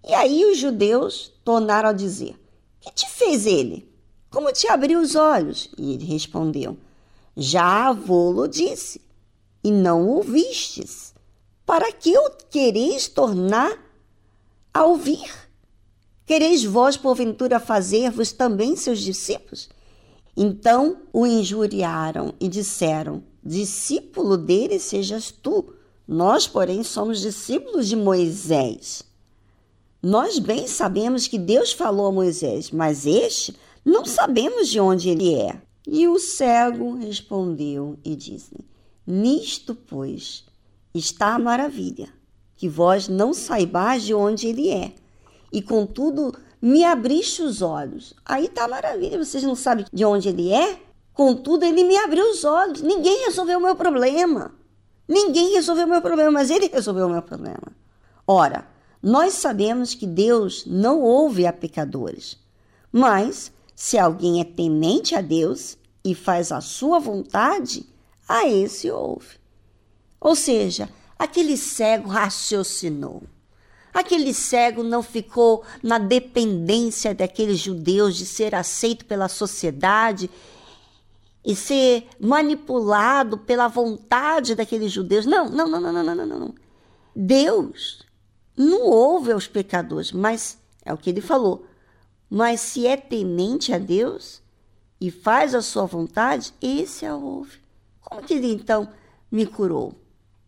E 0.07 0.13
aí 0.13 0.45
os 0.45 0.57
judeus 0.57 1.31
tornaram 1.43 1.89
a 1.89 1.93
dizer: 1.93 2.39
Que 2.79 2.91
te 2.91 3.09
fez 3.09 3.45
ele? 3.45 3.87
Como 4.29 4.51
te 4.51 4.67
abriu 4.67 4.99
os 4.99 5.15
olhos? 5.15 5.69
E 5.77 5.93
ele 5.93 6.05
respondeu: 6.05 6.77
Já 7.35 7.89
avô-lo 7.89 8.47
disse, 8.47 9.01
e 9.63 9.71
não 9.71 10.07
ouvistes. 10.07 11.13
Para 11.65 11.91
que 11.91 12.17
o 12.17 12.31
quereis 12.49 13.07
tornar 13.07 13.77
a 14.73 14.85
ouvir? 14.85 15.29
Quereis 16.25 16.63
vós, 16.63 16.95
porventura, 16.95 17.59
fazer-vos 17.59 18.31
também 18.31 18.75
seus 18.75 18.99
discípulos? 18.99 19.69
Então 20.37 21.01
o 21.11 21.25
injuriaram 21.25 22.33
e 22.39 22.47
disseram: 22.47 23.23
Discípulo 23.43 24.37
dele 24.37 24.79
sejas 24.79 25.31
tu. 25.31 25.73
Nós, 26.07 26.47
porém, 26.47 26.83
somos 26.83 27.19
discípulos 27.19 27.87
de 27.87 27.95
Moisés. 27.95 29.03
Nós 30.01 30.39
bem 30.39 30.67
sabemos 30.67 31.27
que 31.27 31.37
Deus 31.37 31.73
falou 31.73 32.07
a 32.07 32.11
Moisés, 32.11 32.71
mas 32.71 33.05
este 33.05 33.55
não 33.83 34.05
sabemos 34.05 34.69
de 34.69 34.79
onde 34.79 35.09
ele 35.09 35.35
é. 35.35 35.61
E 35.87 36.07
o 36.07 36.19
cego 36.19 36.95
respondeu 36.95 37.97
e 38.03 38.15
disse: 38.15 38.55
Nisto, 39.05 39.75
pois, 39.75 40.45
está 40.93 41.35
a 41.35 41.39
maravilha, 41.39 42.09
que 42.55 42.69
vós 42.69 43.07
não 43.07 43.33
saibais 43.33 44.03
de 44.03 44.13
onde 44.13 44.47
ele 44.47 44.69
é 44.69 44.93
e 45.51 45.61
contudo 45.61 46.33
me 46.61 46.83
abriste 46.83 47.41
os 47.41 47.61
olhos. 47.61 48.13
Aí 48.25 48.47
tá 48.47 48.67
maravilha, 48.67 49.23
vocês 49.23 49.43
não 49.43 49.55
sabem 49.55 49.85
de 49.91 50.05
onde 50.05 50.29
ele 50.29 50.51
é? 50.51 50.79
Contudo, 51.13 51.65
ele 51.65 51.83
me 51.83 51.97
abriu 51.97 52.29
os 52.29 52.43
olhos. 52.45 52.81
Ninguém 52.81 53.25
resolveu 53.25 53.59
o 53.59 53.61
meu 53.61 53.75
problema. 53.75 54.53
Ninguém 55.07 55.53
resolveu 55.53 55.85
o 55.85 55.89
meu 55.89 56.01
problema, 56.01 56.31
mas 56.31 56.49
ele 56.49 56.67
resolveu 56.67 57.07
o 57.07 57.09
meu 57.09 57.21
problema. 57.21 57.73
Ora, 58.25 58.65
nós 59.01 59.35
sabemos 59.35 59.93
que 59.93 60.05
Deus 60.05 60.65
não 60.65 61.01
ouve 61.01 61.45
a 61.45 61.53
pecadores. 61.53 62.37
Mas, 62.91 63.51
se 63.75 63.97
alguém 63.97 64.41
é 64.41 64.43
temente 64.43 65.15
a 65.15 65.21
Deus 65.21 65.77
e 66.03 66.13
faz 66.13 66.51
a 66.51 66.59
sua 66.59 66.99
vontade, 66.99 67.85
a 68.27 68.47
esse 68.47 68.91
ouve. 68.91 69.39
Ou 70.19 70.35
seja, 70.35 70.89
aquele 71.17 71.55
cego 71.55 72.09
raciocinou. 72.09 73.23
Aquele 73.93 74.33
cego 74.33 74.83
não 74.83 75.01
ficou 75.01 75.63
na 75.81 75.97
dependência 75.97 77.15
daqueles 77.15 77.59
judeus 77.59 78.15
de 78.15 78.25
ser 78.25 78.53
aceito 78.53 79.05
pela 79.05 79.27
sociedade 79.27 80.29
e 81.43 81.55
ser 81.55 82.07
manipulado 82.19 83.37
pela 83.37 83.67
vontade 83.67 84.55
daqueles 84.55 84.91
judeus. 84.91 85.25
Não, 85.25 85.49
não, 85.49 85.67
não, 85.67 85.79
não, 85.79 86.03
não, 86.03 86.15
não, 86.15 86.25
não. 86.25 86.55
Deus 87.15 88.05
não 88.61 88.87
ouve 88.87 89.31
aos 89.31 89.47
pecadores, 89.47 90.11
mas 90.11 90.57
é 90.83 90.93
o 90.93 90.97
que 90.97 91.09
ele 91.09 91.21
falou. 91.21 91.65
Mas 92.29 92.59
se 92.59 92.85
é 92.85 92.97
temente 92.97 93.71
a 93.71 93.77
Deus 93.77 94.41
e 94.99 95.09
faz 95.09 95.55
a 95.55 95.61
sua 95.61 95.85
vontade, 95.85 96.53
esse 96.61 97.05
a 97.05 97.15
ouve. 97.15 97.57
Como 98.01 98.21
que 98.21 98.33
ele 98.33 98.51
então 98.51 98.89
me 99.31 99.45
curou? 99.45 99.93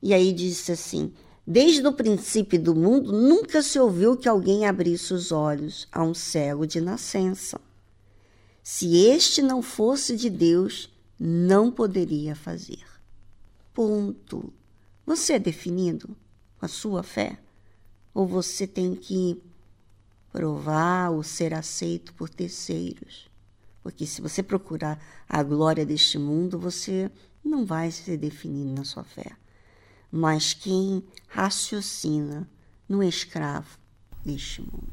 E 0.01 0.13
aí 0.13 0.33
disse 0.33 0.73
assim: 0.73 1.13
Desde 1.47 1.87
o 1.87 1.93
princípio 1.93 2.61
do 2.61 2.75
mundo, 2.75 3.13
nunca 3.13 3.61
se 3.61 3.79
ouviu 3.79 4.17
que 4.17 4.27
alguém 4.27 4.65
abrisse 4.65 5.13
os 5.13 5.31
olhos 5.31 5.87
a 5.89 6.03
um 6.03 6.13
cego 6.13 6.67
de 6.67 6.81
nascença. 6.81 7.61
Se 8.61 9.05
este 9.07 9.41
não 9.41 9.61
fosse 9.61 10.17
de 10.17 10.29
Deus, 10.29 10.89
não 11.17 11.71
poderia 11.71 12.35
fazer. 12.35 12.83
Ponto. 13.73 14.51
Você 15.05 15.33
é 15.33 15.39
definido 15.39 16.09
com 16.59 16.65
a 16.65 16.69
sua 16.69 17.03
fé? 17.03 17.39
Ou 18.13 18.27
você 18.27 18.67
tem 18.67 18.95
que 18.95 19.41
provar 20.31 21.11
ou 21.11 21.23
ser 21.23 21.53
aceito 21.53 22.13
por 22.13 22.29
terceiros? 22.29 23.29
Porque 23.83 24.05
se 24.05 24.21
você 24.21 24.43
procurar 24.43 24.99
a 25.27 25.41
glória 25.41 25.85
deste 25.85 26.17
mundo, 26.17 26.59
você 26.59 27.11
não 27.43 27.65
vai 27.65 27.89
ser 27.91 28.17
definido 28.17 28.73
na 28.73 28.83
sua 28.83 29.03
fé 29.03 29.35
mas 30.11 30.53
quem 30.53 31.01
raciocina 31.29 32.47
no 32.89 33.01
escravo 33.01 33.79
deste 34.25 34.61
mundo. 34.61 34.91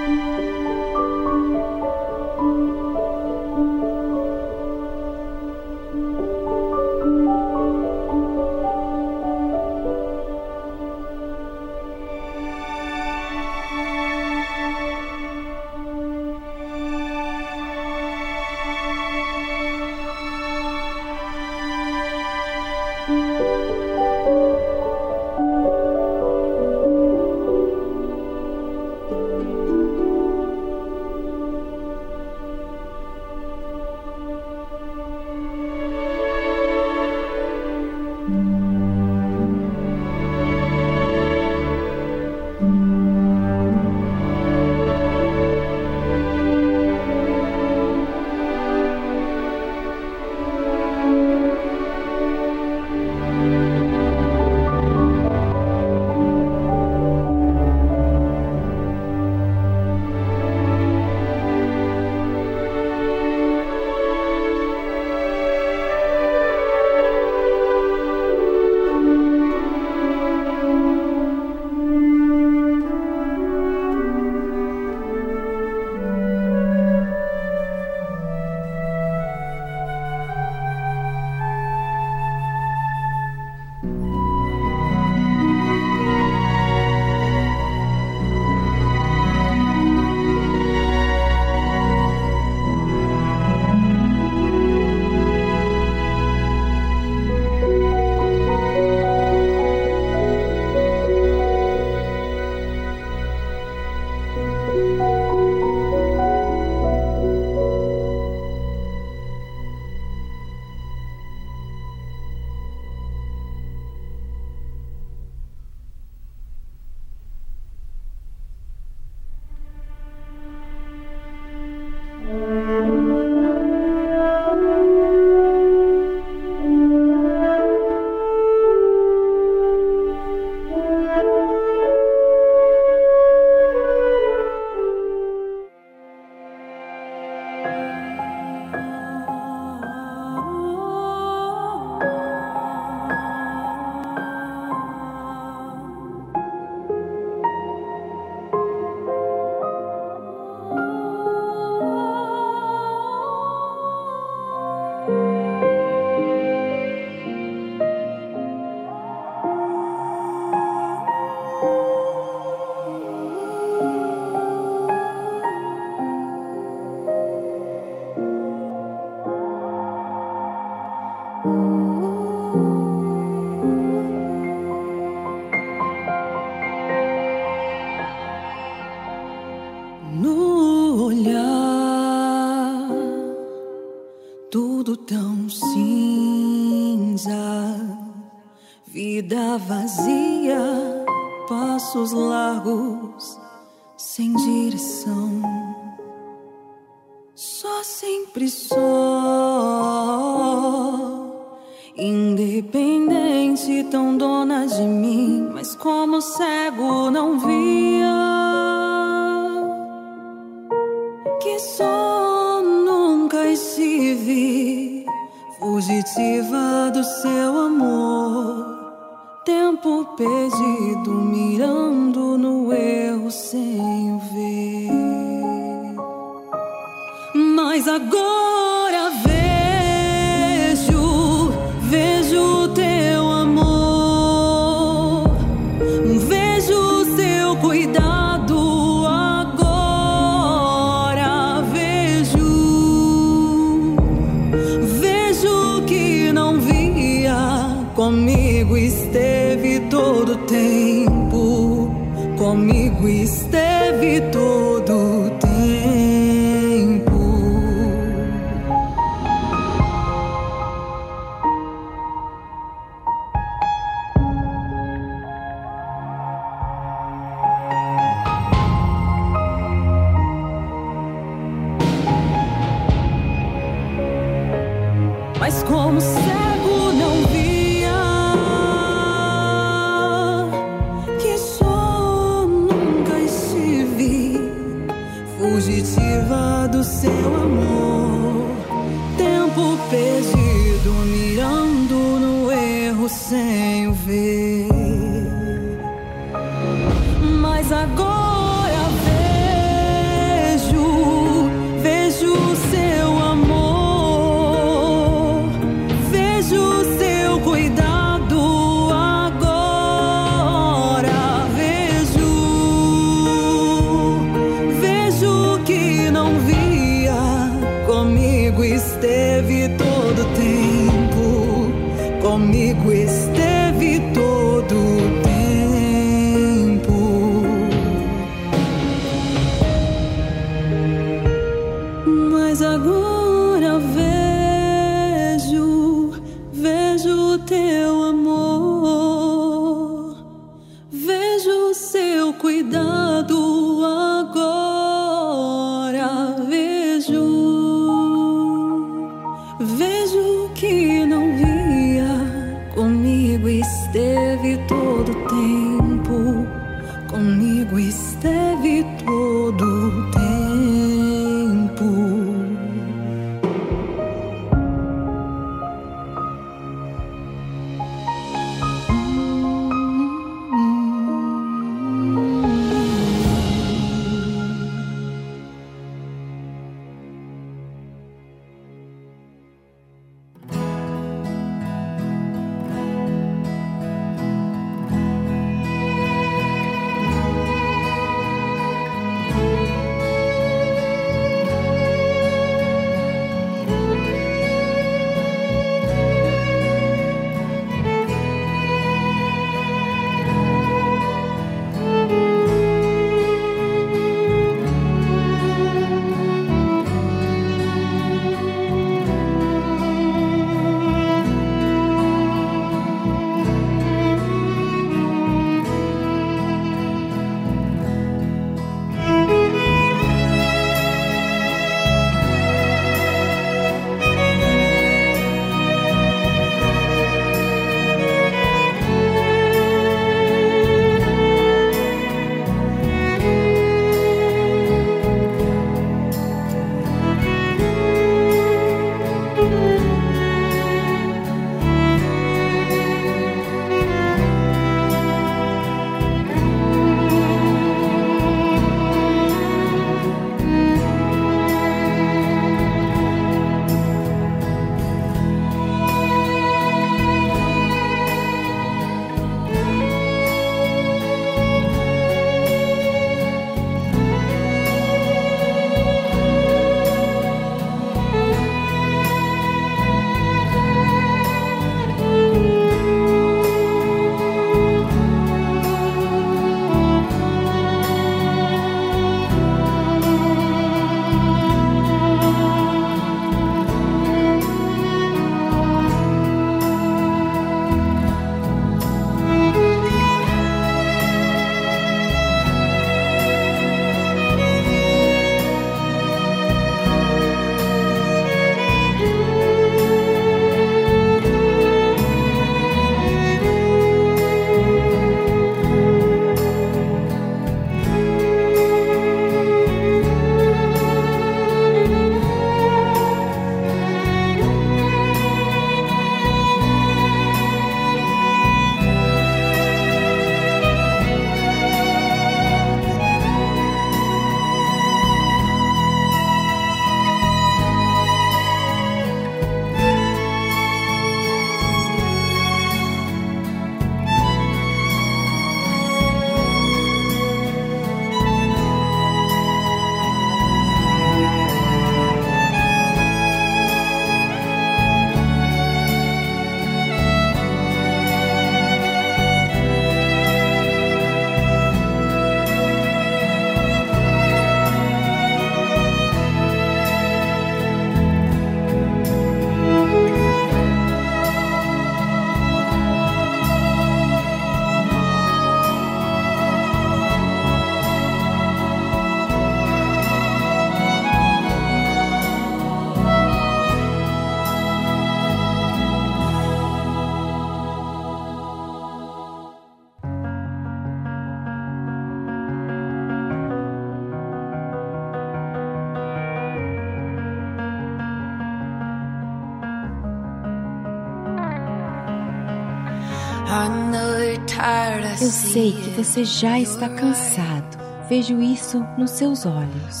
Sei 595.52 595.72
que 595.72 595.90
você 595.90 596.24
já 596.24 596.58
está 596.58 596.88
cansado. 596.88 597.76
Vejo 598.08 598.40
isso 598.40 598.82
nos 598.96 599.10
seus 599.10 599.44
olhos. 599.44 600.00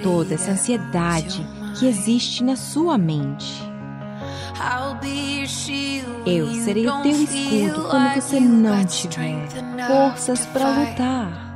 Toda 0.00 0.34
essa 0.34 0.52
ansiedade 0.52 1.44
que 1.76 1.86
existe 1.86 2.44
na 2.44 2.54
sua 2.54 2.96
mente. 2.96 3.60
Eu 6.24 6.54
serei 6.54 6.88
o 6.88 7.02
teu 7.02 7.10
escudo 7.10 7.88
quando 7.90 8.14
você 8.14 8.40
não 8.40 8.84
tiver 8.84 9.48
forças 9.88 10.46
para 10.46 10.70
lutar. 10.70 11.54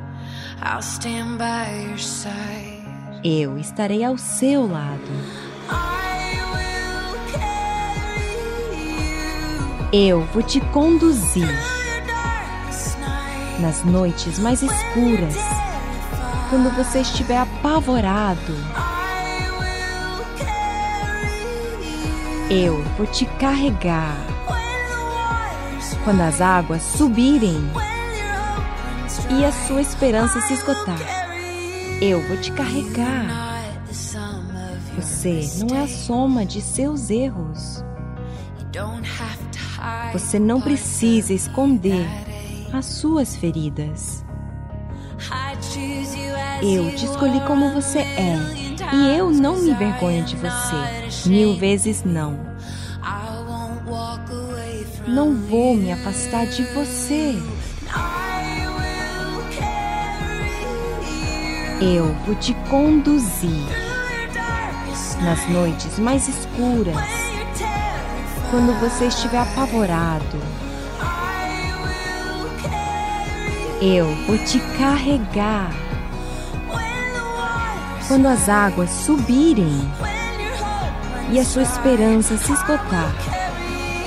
Eu 3.23 3.59
estarei 3.59 4.03
ao 4.03 4.19
seu 4.19 4.67
lado. 4.67 5.01
Eu 9.93 10.25
vou 10.33 10.43
te 10.43 10.61
conduzir 10.73 11.82
nas 13.63 13.85
noites 13.85 14.41
mais 14.41 14.61
escuras, 14.61 15.37
quando 16.51 16.75
você 16.75 17.01
estiver 17.01 17.39
apavorado. 17.39 18.53
Eu 22.51 22.83
vou 22.99 23.07
te 23.07 23.25
carregar 23.25 24.17
quando 26.05 26.21
as 26.23 26.41
águas 26.41 26.83
subirem 26.83 27.63
e 29.31 29.45
a 29.45 29.53
sua 29.53 29.81
esperança 29.81 30.41
se 30.41 30.55
esgotar. 30.55 30.99
Eu 32.01 32.21
vou 32.27 32.37
te 32.39 32.51
carregar. 32.51 33.27
Você 34.97 35.49
não 35.65 35.77
é 35.77 35.85
a 35.85 35.89
soma 35.89 36.45
de 36.45 36.61
seus 36.61 37.11
erros. 37.11 37.85
Você 40.13 40.39
não 40.39 40.61
precisa 40.61 41.33
esconder 41.33 42.32
as 42.73 42.87
suas 42.87 43.37
feridas. 43.37 44.25
Eu 46.63 46.95
te 46.95 47.05
escolhi 47.05 47.41
como 47.47 47.71
você 47.73 47.99
é 47.99 48.37
e 48.93 49.17
eu 49.17 49.31
não 49.31 49.57
me 49.57 49.71
envergonho 49.71 50.25
de 50.25 50.37
você. 50.37 51.29
Mil 51.29 51.57
vezes 51.57 52.03
não. 52.05 52.39
Não 55.07 55.35
vou 55.35 55.77
me 55.77 55.93
afastar 55.93 56.47
de 56.47 56.63
você. 56.73 57.37
Eu 61.81 62.15
vou 62.25 62.35
te 62.37 62.55
conduzir 62.71 63.67
nas 65.21 65.49
noites 65.49 65.99
mais 65.99 66.29
escuras, 66.29 66.97
quando 68.51 68.79
você 68.81 69.07
estiver 69.07 69.39
apavorado. 69.39 70.39
Eu 73.85 74.07
vou 74.29 74.39
te 74.39 74.61
carregar 74.79 75.73
quando 78.07 78.29
as 78.29 78.49
águas 78.49 78.89
subirem 78.89 79.91
e 81.33 81.41
a 81.41 81.45
sua 81.45 81.63
esperança 81.63 82.37
se 82.37 82.53
esgotar. 82.53 83.13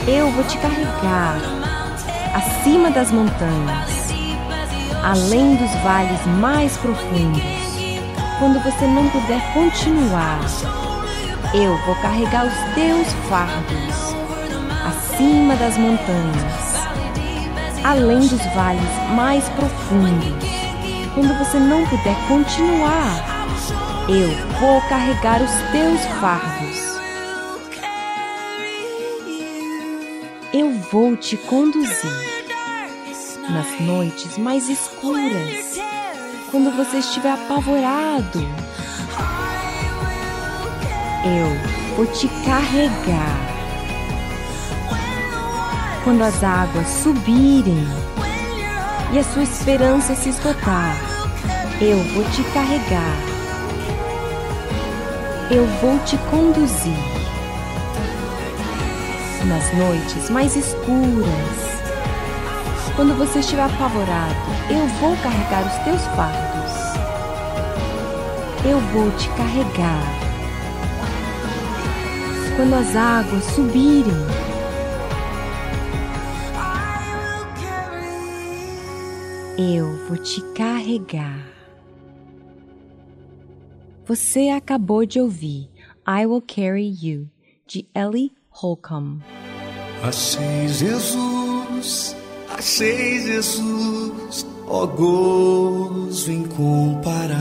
Eu 0.08 0.32
vou 0.32 0.46
te 0.46 0.58
carregar 0.60 1.42
acima 2.34 2.90
das 2.90 3.12
montanhas, 3.12 4.14
além 5.04 5.58
dos 5.58 5.72
vales 5.84 6.26
mais 6.40 6.78
profundos. 6.78 7.44
Quando 8.40 8.64
você 8.64 8.88
não 8.88 9.10
puder 9.10 9.42
continuar, 9.54 10.40
eu 11.54 11.78
vou 11.86 11.96
carregar 11.96 12.46
os 12.46 12.76
teus 12.76 13.12
fardos 13.28 14.16
acima 14.88 15.54
das 15.58 15.78
montanhas, 15.78 16.75
além 17.86 18.20
dos 18.20 18.44
vales 18.56 18.82
mais 19.16 19.48
profundos. 19.50 20.50
Quando 21.14 21.38
você 21.38 21.60
não 21.60 21.86
puder 21.86 22.16
continuar, 22.28 23.48
eu 24.10 24.28
vou 24.60 24.82
carregar 24.90 25.40
os 25.40 25.52
teus 25.72 26.02
fardos. 26.20 26.96
Eu 30.52 30.72
vou 30.92 31.16
te 31.16 31.38
conduzir 31.38 32.12
nas 33.52 33.80
noites 33.80 34.36
mais 34.40 34.68
escuras, 34.68 35.80
quando 36.50 36.76
você 36.76 36.98
estiver 36.98 37.34
apavorado. 37.34 38.40
Eu 41.24 41.96
vou 41.96 42.08
te 42.08 42.28
carregar 42.44 43.55
quando 46.06 46.22
as 46.22 46.44
águas 46.44 46.88
subirem 46.88 47.84
e 49.12 49.18
a 49.18 49.24
sua 49.24 49.42
esperança 49.42 50.14
se 50.14 50.30
esgotar. 50.30 50.96
Eu 51.82 51.98
vou 52.14 52.24
te 52.26 52.44
carregar. 52.54 53.18
Eu 55.50 55.66
vou 55.82 55.98
te 56.06 56.16
conduzir 56.30 56.94
nas 59.46 59.74
noites 59.74 60.30
mais 60.30 60.56
escuras. 60.56 61.76
Quando 62.96 63.18
você 63.18 63.40
estiver 63.40 63.64
apavorado, 63.64 64.36
eu 64.70 64.88
vou 65.00 65.18
carregar 65.18 65.66
os 65.66 65.84
teus 65.84 66.02
fardos. 66.16 66.72
Eu 68.64 68.80
vou 68.94 69.10
te 69.18 69.28
carregar. 69.30 70.04
Quando 72.56 72.76
as 72.76 72.96
águas 72.96 73.44
subirem, 73.56 74.35
eu 79.58 79.96
vou 80.08 80.18
te 80.18 80.42
carregar. 80.54 81.48
Você 84.06 84.50
acabou 84.50 85.06
de 85.06 85.20
ouvir 85.20 85.70
I 86.08 86.26
Will 86.26 86.42
Carry 86.42 86.94
You, 87.02 87.28
de 87.66 87.88
Ellie 87.96 88.34
Holcomb. 88.50 89.22
Achei 90.04 90.68
Jesus, 90.68 92.16
achei 92.50 93.22
Jesus, 93.22 94.46
ó 94.68 94.86
gozo 94.86 96.32
incomparável. 96.32 97.36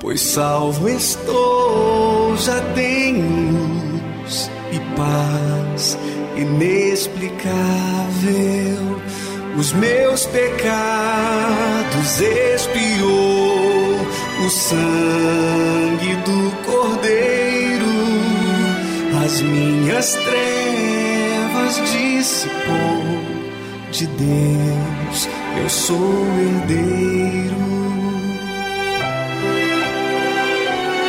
Pois 0.00 0.20
salvo 0.20 0.88
estou, 0.88 2.36
já 2.36 2.60
tenho 2.72 3.52
luz 3.52 4.50
e 4.72 4.80
paz 4.96 5.96
inexplicável. 6.36 9.00
Os 9.56 9.72
meus 9.72 10.26
pecados 10.26 12.20
expiou. 12.20 13.94
O 14.44 14.50
sangue 14.50 16.16
do 16.24 16.50
Cordeiro 16.66 17.54
as 19.24 19.40
minhas 19.40 20.14
trevas 20.14 21.76
dissipou. 21.90 23.02
De 23.90 24.06
Deus, 24.06 25.28
eu 25.62 25.70
sou 25.70 26.26
herdeiro. 26.40 27.56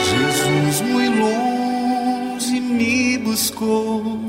Jesus 0.09 0.81
muito 0.81 1.19
longe 1.19 2.59
me 2.59 3.17
buscou, 3.17 4.19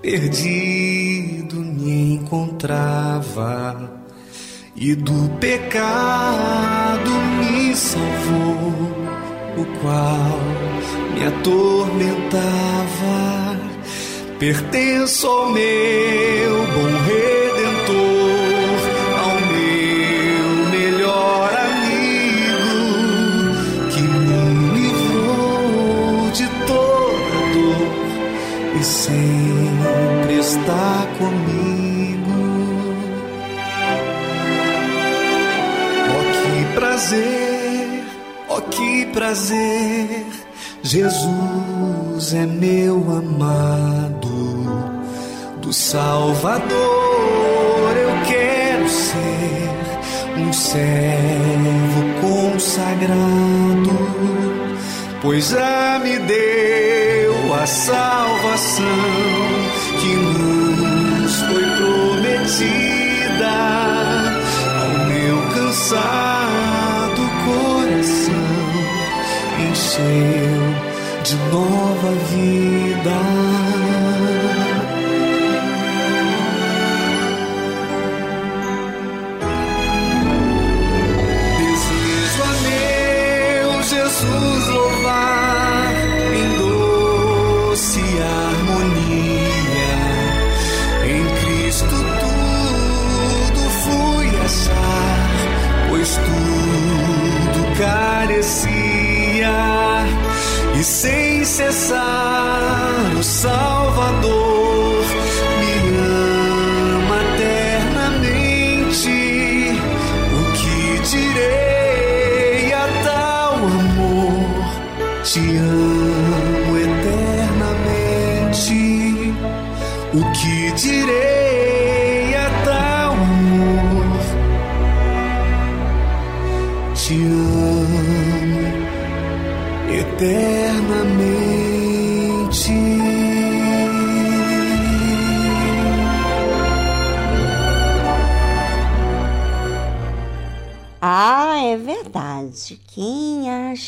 perdido 0.00 1.56
me 1.56 2.14
encontrava 2.14 3.90
e 4.76 4.94
do 4.94 5.28
pecado 5.40 7.10
me 7.40 7.74
salvou, 7.74 8.90
o 9.56 9.64
qual 9.80 10.38
me 11.14 11.26
atormentava. 11.26 12.38
Pertenço 14.38 15.26
ao 15.26 15.50
meu 15.50 16.66
bom 16.66 16.96
redentor, 17.06 17.37
Jesus 40.90 42.32
é 42.32 42.46
meu 42.46 42.96
amado, 43.10 44.24
do 45.60 45.70
Salvador 45.70 46.64
eu 47.94 48.22
quero 48.26 48.88
ser 48.88 49.68
um 50.38 50.50
servo 50.50 52.04
consagrado, 52.22 53.18
pois 55.20 55.50
já 55.50 56.00
me 56.02 56.18
deu 56.20 57.52
a 57.52 57.66
salvação 57.66 58.86
que 60.00 60.16
nos 60.16 61.34
foi 61.42 61.66
prometida 61.76 63.52
ao 64.80 64.88
meu 65.04 65.36
cansado 65.54 67.20
coração 67.44 68.48
encher 69.70 70.47
de 71.28 71.36
nova 71.52 72.10
vida. 72.30 73.18
Desejo 81.58 82.42
a 82.42 82.52
meu 82.64 83.82
Jesus 83.82 84.68
louvar 84.68 85.92
em 86.34 86.48
doce 86.56 88.00
harmonia. 88.22 89.96
Em 91.04 91.24
Cristo 91.40 91.96
tudo 92.22 93.62
fui 93.84 94.28
achar, 94.46 95.28
pois 95.90 96.10
tudo 96.16 97.60
carecia. 97.76 98.78
E 100.78 100.84
sem 100.84 101.17
cessar 101.58 103.16
o 103.18 103.22
Salvador 103.22 103.77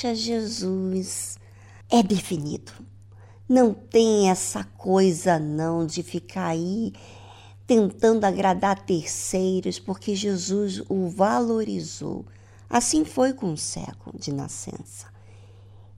Acha 0.00 0.14
Jesus 0.14 1.38
é 1.90 2.02
definido. 2.02 2.72
Não 3.46 3.74
tem 3.74 4.30
essa 4.30 4.64
coisa 4.64 5.38
não 5.38 5.84
de 5.84 6.02
ficar 6.02 6.46
aí 6.46 6.94
tentando 7.66 8.24
agradar 8.24 8.82
terceiros, 8.82 9.78
porque 9.78 10.16
Jesus 10.16 10.82
o 10.88 11.06
valorizou. 11.10 12.24
Assim 12.66 13.04
foi 13.04 13.34
com 13.34 13.52
o 13.52 13.58
cego 13.58 14.18
de 14.18 14.32
nascença. 14.32 15.06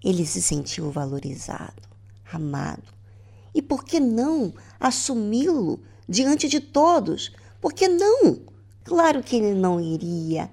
Ele 0.03 0.27
se 0.27 0.43
sentiu 0.43 0.91
valorizado, 0.91 1.83
amado. 2.33 2.93
E 3.55 3.63
por 3.63 3.85
que 3.85 4.01
não 4.01 4.53
assumi-lo 4.81 5.81
diante 6.09 6.49
de 6.49 6.59
todos? 6.59 7.31
Por 7.61 7.73
que 7.73 7.87
não? 7.87 8.41
Claro 8.83 9.23
que 9.23 9.37
ele 9.37 9.55
não 9.55 9.81
iria 9.81 10.51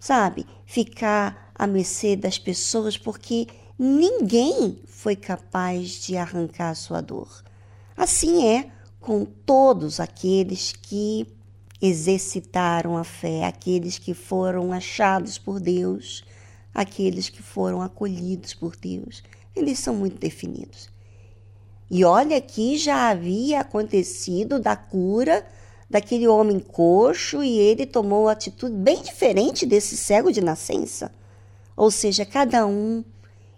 sabe, 0.00 0.46
ficar 0.64 1.49
à 1.60 1.66
mercê 1.66 2.16
das 2.16 2.38
pessoas, 2.38 2.96
porque 2.96 3.46
ninguém 3.78 4.78
foi 4.86 5.14
capaz 5.14 6.02
de 6.02 6.16
arrancar 6.16 6.70
a 6.70 6.74
sua 6.74 7.02
dor. 7.02 7.44
Assim 7.94 8.48
é 8.48 8.70
com 8.98 9.26
todos 9.26 10.00
aqueles 10.00 10.72
que 10.72 11.26
exercitaram 11.78 12.96
a 12.96 13.04
fé, 13.04 13.44
aqueles 13.44 13.98
que 13.98 14.14
foram 14.14 14.72
achados 14.72 15.36
por 15.36 15.60
Deus, 15.60 16.24
aqueles 16.72 17.28
que 17.28 17.42
foram 17.42 17.82
acolhidos 17.82 18.54
por 18.54 18.74
Deus. 18.74 19.22
Eles 19.54 19.78
são 19.80 19.94
muito 19.94 20.18
definidos. 20.18 20.88
E 21.90 22.06
olha 22.06 22.40
que 22.40 22.78
já 22.78 23.10
havia 23.10 23.60
acontecido 23.60 24.58
da 24.58 24.76
cura 24.76 25.46
daquele 25.90 26.26
homem 26.26 26.58
coxo 26.58 27.42
e 27.42 27.58
ele 27.58 27.84
tomou 27.84 28.22
uma 28.22 28.32
atitude 28.32 28.74
bem 28.74 29.02
diferente 29.02 29.66
desse 29.66 29.94
cego 29.94 30.32
de 30.32 30.40
nascença. 30.40 31.19
Ou 31.80 31.90
seja, 31.90 32.26
cada 32.26 32.66
um 32.66 33.02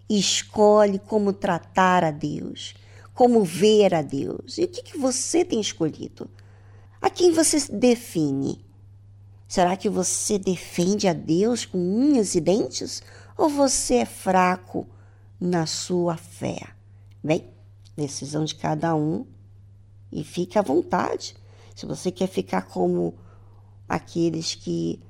escolhe 0.08 1.00
como 1.00 1.32
tratar 1.32 2.04
a 2.04 2.12
Deus, 2.12 2.72
como 3.12 3.42
ver 3.42 3.92
a 3.92 4.00
Deus. 4.00 4.58
E 4.58 4.62
o 4.62 4.68
que, 4.68 4.80
que 4.80 4.96
você 4.96 5.44
tem 5.44 5.60
escolhido? 5.60 6.30
A 7.00 7.10
quem 7.10 7.32
você 7.32 7.58
define? 7.72 8.64
Será 9.48 9.76
que 9.76 9.88
você 9.88 10.38
defende 10.38 11.08
a 11.08 11.12
Deus 11.12 11.64
com 11.66 11.76
unhas 11.76 12.36
e 12.36 12.40
dentes? 12.40 13.02
Ou 13.36 13.48
você 13.48 13.96
é 13.96 14.06
fraco 14.06 14.86
na 15.40 15.66
sua 15.66 16.16
fé? 16.16 16.60
Bem, 17.24 17.50
decisão 17.96 18.44
de 18.44 18.54
cada 18.54 18.94
um 18.94 19.26
e 20.12 20.22
fique 20.22 20.56
à 20.56 20.62
vontade. 20.62 21.34
Se 21.74 21.86
você 21.86 22.12
quer 22.12 22.28
ficar 22.28 22.62
como 22.68 23.14
aqueles 23.88 24.54
que 24.54 25.00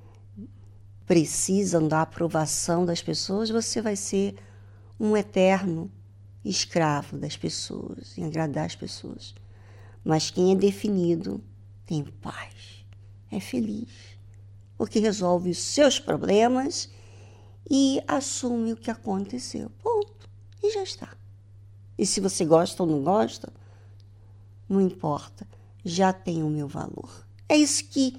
precisam 1.13 1.87
da 1.87 2.01
aprovação 2.01 2.87
das 2.87 3.03
pessoas, 3.03 3.51
você 3.51 3.83
vai 3.83 3.95
ser 3.95 4.35
um 4.99 5.15
eterno 5.15 5.93
escravo 6.43 7.19
das 7.19 7.37
pessoas, 7.37 8.17
em 8.17 8.25
agradar 8.25 8.65
as 8.65 8.75
pessoas. 8.75 9.35
Mas 10.03 10.31
quem 10.31 10.53
é 10.53 10.55
definido 10.55 11.45
tem 11.85 12.03
paz, 12.03 12.87
é 13.31 13.39
feliz, 13.39 13.91
porque 14.79 15.01
resolve 15.01 15.51
os 15.51 15.59
seus 15.59 16.01
problemas 16.01 16.89
e 17.71 18.03
assume 18.09 18.73
o 18.73 18.77
que 18.79 18.91
aconteceu. 18.91 19.69
Ponto. 19.83 20.31
E 20.63 20.73
já 20.73 20.83
está. 20.83 21.15
E 21.99 22.07
se 22.07 22.21
você 22.21 22.43
gosta 22.43 22.83
ou 22.83 22.89
não 22.89 23.03
gosta, 23.03 23.53
não 24.67 24.81
importa 24.81 25.47
já 25.85 26.11
tem 26.11 26.43
o 26.43 26.49
meu 26.49 26.69
valor. 26.69 27.27
É 27.47 27.55
isso 27.55 27.85
que 27.85 28.19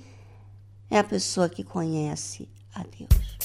é 0.91 0.99
a 0.99 1.03
pessoa 1.03 1.49
que 1.49 1.63
conhece 1.63 2.52
a 2.75 2.83
Deus. 2.97 3.37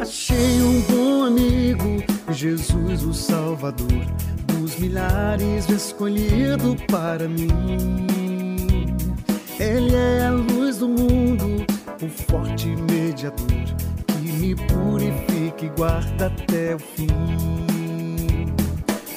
Achei 0.00 0.62
um 0.62 0.80
bom 0.82 1.24
amigo, 1.24 2.02
Jesus 2.30 3.04
o 3.04 3.12
Salvador, 3.12 3.88
dos 4.46 4.76
milhares 4.76 5.68
escolhido 5.68 6.76
para 6.88 7.28
mim. 7.28 7.48
Ele 9.60 9.94
é 9.94 10.26
a 10.26 10.30
luz 10.30 10.78
do 10.78 10.88
mundo, 10.88 11.64
o 12.02 12.08
forte 12.08 12.68
mediador 12.90 13.91
me 14.32 14.54
purifica 14.54 15.64
e 15.64 15.68
guarda 15.70 16.26
até 16.26 16.74
o 16.74 16.78
fim. 16.78 17.06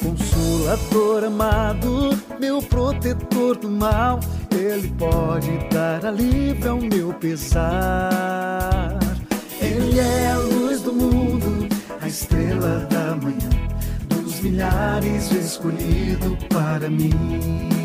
Consolador 0.01 1.24
amado, 1.24 2.09
meu 2.39 2.61
protetor 2.61 3.57
do 3.57 3.70
mal, 3.70 4.20
ele 4.51 4.88
pode 4.97 5.57
dar 5.70 6.05
alívio 6.05 6.72
ao 6.72 6.78
meu 6.78 7.13
pesar. 7.13 8.99
Ele 9.61 9.99
é 9.99 10.32
a 10.32 10.38
luz 10.38 10.82
do 10.82 10.93
mundo, 10.93 11.68
a 12.01 12.07
estrela 12.07 12.88
da 12.89 13.16
manhã, 13.16 13.49
dos 14.09 14.39
milhares 14.41 15.32
escolhido 15.32 16.38
para 16.49 16.89
mim. 16.89 17.85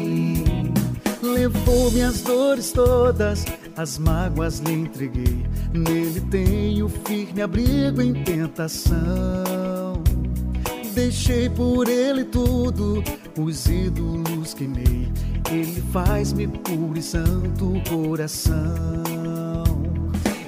Levou 1.22 1.90
minhas 1.90 2.22
dores 2.22 2.72
todas, 2.72 3.44
as 3.76 3.98
mágoas 3.98 4.58
lhe 4.60 4.72
entreguei. 4.72 5.44
Nele 5.72 6.20
tenho 6.30 6.88
firme 6.88 7.42
abrigo 7.42 8.00
em 8.00 8.14
tentação. 8.24 10.02
Deixei 10.94 11.48
por 11.50 11.88
ele 11.88 12.24
tudo, 12.24 13.02
os 13.38 13.66
ídolos 13.66 14.54
queimei. 14.54 15.12
Ele 15.50 15.82
faz-me 15.92 16.48
puro 16.48 16.98
e 16.98 17.02
santo 17.02 17.80
coração. 17.88 19.04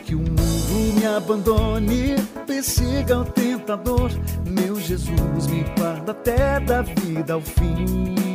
Que 0.04 0.14
o 0.14 0.18
mundo 0.18 0.98
me 0.98 1.06
abandone, 1.06 2.16
persiga 2.46 3.20
o 3.20 3.24
tentador. 3.24 4.10
Meu 4.48 4.80
Jesus 4.80 5.46
me 5.46 5.64
guarda 5.76 6.12
até 6.12 6.58
da 6.60 6.82
vida 6.82 7.34
ao 7.34 7.40
fim. 7.40 8.31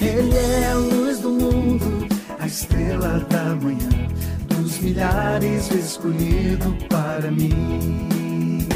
Ele 0.00 0.36
é 0.36 0.72
a 0.72 0.74
luz 0.74 1.20
do 1.20 1.30
mundo, 1.30 2.06
a 2.38 2.46
estrela 2.46 3.18
da 3.30 3.56
manhã, 3.56 4.08
dos 4.48 4.78
milhares 4.78 5.70
escolhido 5.70 6.76
para 6.88 7.30
mim. 7.30 8.68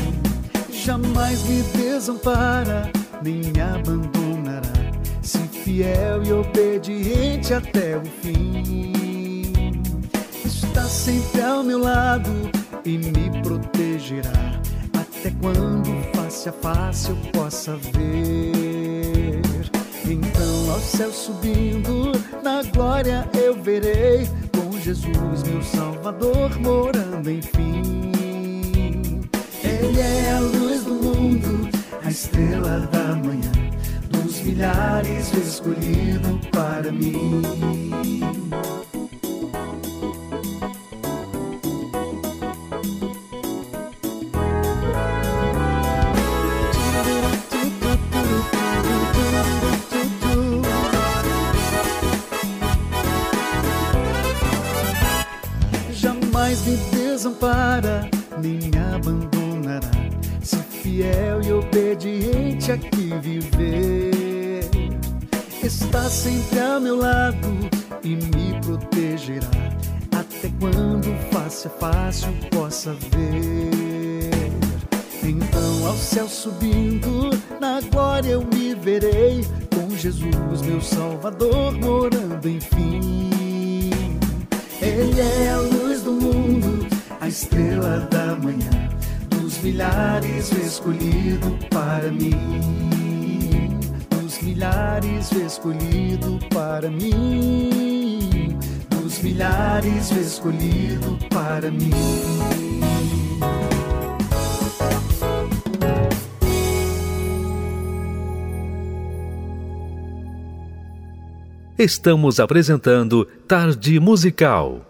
Jamais 0.73 1.43
me 1.45 1.63
desampara, 1.63 2.91
nem 3.23 3.43
me 3.53 3.61
abandonará, 3.61 4.73
se 5.23 5.39
fiel 5.39 6.23
e 6.25 6.33
obediente 6.33 7.53
até 7.53 7.99
o 7.99 8.05
fim. 8.23 9.73
Está 10.45 10.85
sempre 10.85 11.43
ao 11.43 11.63
meu 11.63 11.81
lado, 11.81 12.31
e 12.85 12.97
me 12.97 13.43
protegerá 13.43 14.59
até 14.95 15.31
quando 15.41 15.91
face 16.15 16.49
a 16.49 16.53
face 16.53 17.11
eu 17.11 17.17
possa 17.33 17.77
ver. 17.77 18.70
Então 20.11 20.73
ao 20.73 20.81
céu 20.81 21.13
subindo, 21.13 22.11
na 22.43 22.65
glória 22.65 23.29
eu 23.33 23.55
verei 23.55 24.29
com 24.53 24.77
Jesus, 24.81 25.45
meu 25.45 25.63
Salvador, 25.63 26.59
morando 26.59 27.31
enfim. 27.31 29.21
Ele 29.63 30.01
é 30.01 30.33
a 30.33 30.41
luz 30.41 30.83
do 30.83 30.95
mundo, 30.95 31.69
a 32.03 32.11
estrela 32.11 32.81
da 32.91 33.15
manhã, 33.15 33.53
dos 34.09 34.41
milhares 34.41 35.33
escolhido 35.33 36.41
para 36.51 36.91
mim. 36.91 37.41
Desampara, 57.31 58.09
nem 58.39 58.71
abandonará. 58.95 59.91
Se 60.43 60.57
fiel 60.57 61.41
e 61.43 61.53
obediente 61.53 62.73
aqui 62.73 63.13
viver, 63.21 64.61
está 65.63 66.09
sempre 66.09 66.59
a 66.59 66.81
meu 66.81 66.97
lado 66.97 67.49
e 68.03 68.17
me 68.17 68.61
protegerá. 68.65 69.49
Até 70.13 70.51
quando 70.59 71.07
face 71.31 71.69
a 71.69 71.71
face 71.71 72.27
possa 72.51 72.95
ver. 72.95 74.31
Então 75.23 75.87
ao 75.87 75.97
céu 75.97 76.27
subindo, 76.29 77.31
na 77.61 77.81
glória 77.83 78.31
eu 78.31 78.45
me 78.53 78.75
verei 78.75 79.45
com 79.75 79.95
Jesus, 79.97 80.63
meu 80.63 80.81
Salvador, 80.81 81.73
morando 81.75 82.49
enfim. 82.49 83.31
Ele 84.83 85.21
é 85.21 85.51
a 85.51 85.59
luz 85.59 86.03
do 86.03 86.13
mundo, 86.13 86.67
a 86.67 86.70
estrela 87.31 88.09
da 88.11 88.35
manhã, 88.35 88.91
dos 89.29 89.59
milhares 89.59 90.51
escolhido 90.51 91.57
para 91.71 92.11
mim. 92.11 93.79
Dos 94.11 94.43
milhares 94.43 95.31
escolhido 95.31 96.41
para 96.53 96.91
mim. 96.91 98.59
Dos 98.91 99.21
milhares 99.21 100.11
escolhido 100.11 101.17
para 101.31 101.71
mim. 101.71 101.91
Estamos 111.79 112.41
apresentando 112.41 113.25
Tarde 113.47 114.01
Musical. 114.01 114.90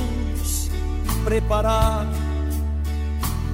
preparar 1.31 2.05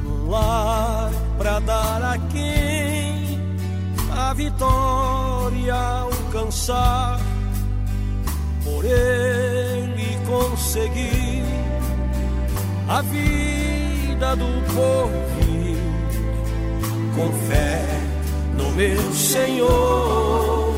um 0.03 0.30
lar 0.32 1.11
para 1.38 1.59
dar 1.59 2.01
a 2.01 2.17
quem 2.34 3.39
a 4.17 4.34
vitória 4.34 5.75
alcançar, 5.75 7.19
por 8.63 8.84
ele 8.84 10.17
conseguir 10.25 11.43
a 12.89 13.03
vida 13.03 14.36
do 14.36 14.73
povo, 14.73 15.38
Com 17.15 17.32
fé 17.47 17.86
no 18.57 18.71
meu 18.71 19.13
Senhor 19.13 20.73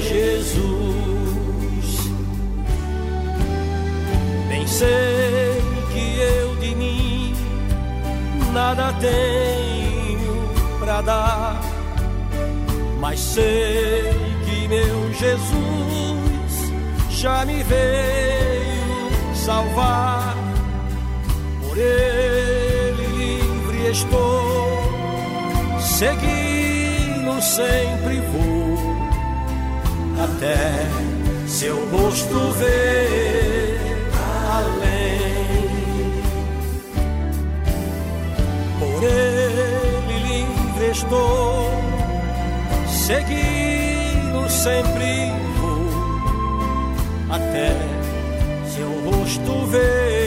Jesus. 0.00 0.80
Vencer 4.48 5.49
nada 8.50 8.92
tenho 9.00 10.50
para 10.78 11.00
dar, 11.02 11.60
mas 13.00 13.20
sei 13.20 14.12
que 14.44 14.68
meu 14.68 15.12
Jesus 15.12 16.72
já 17.10 17.44
me 17.44 17.62
veio 17.62 19.10
salvar. 19.34 20.36
Por 21.62 21.78
ele 21.78 23.42
livre 23.42 23.90
estou, 23.90 24.82
seguindo 25.80 27.40
sempre 27.40 28.20
vou, 28.32 28.96
até 30.24 30.88
seu 31.46 31.76
rosto 31.90 32.52
ver 32.58 33.69
dele 39.00 40.18
livre 40.28 40.90
estou, 40.90 41.70
segui-lo 42.86 44.48
sempre 44.48 45.32
até 47.30 47.76
seu 48.66 48.90
rosto 49.10 49.66
ver. 49.66 50.20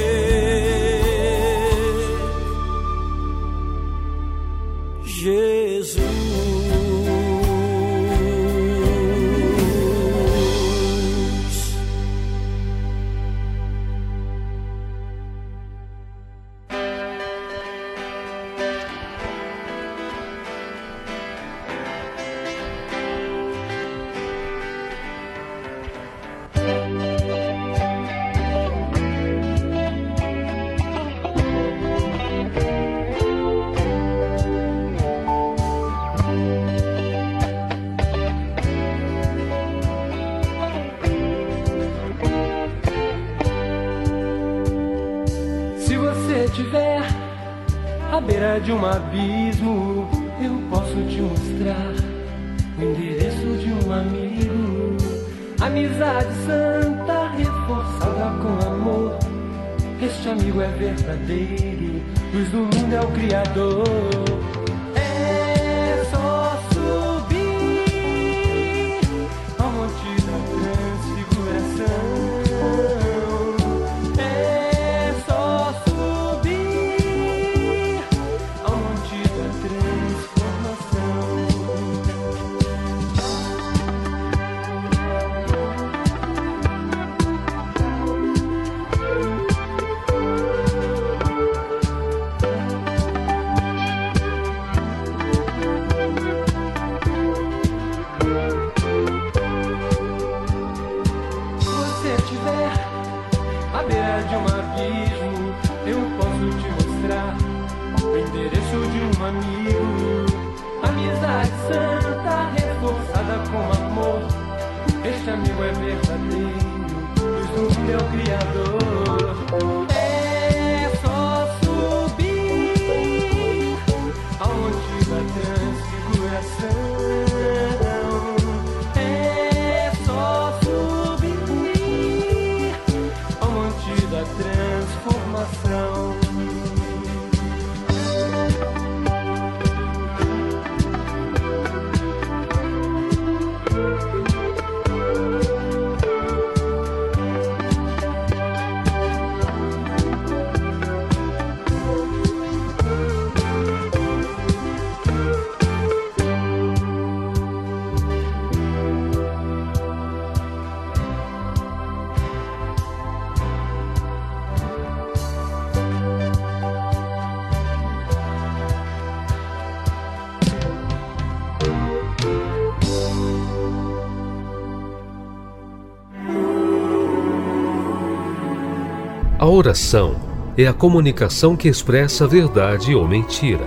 Oração 179.54 180.16
é 180.58 180.66
a 180.66 180.74
comunicação 180.74 181.56
que 181.56 181.68
expressa 181.68 182.28
verdade 182.28 182.96
ou 182.96 183.08
mentira. 183.08 183.66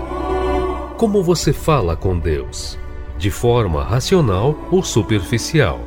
Como 0.97 1.23
você 1.23 1.53
fala 1.53 1.97
com 1.97 2.19
Deus? 2.19 2.77
De 3.17 3.31
forma 3.31 3.85
racional 3.85 4.57
ou 4.71 4.83
superficial? 4.83 5.81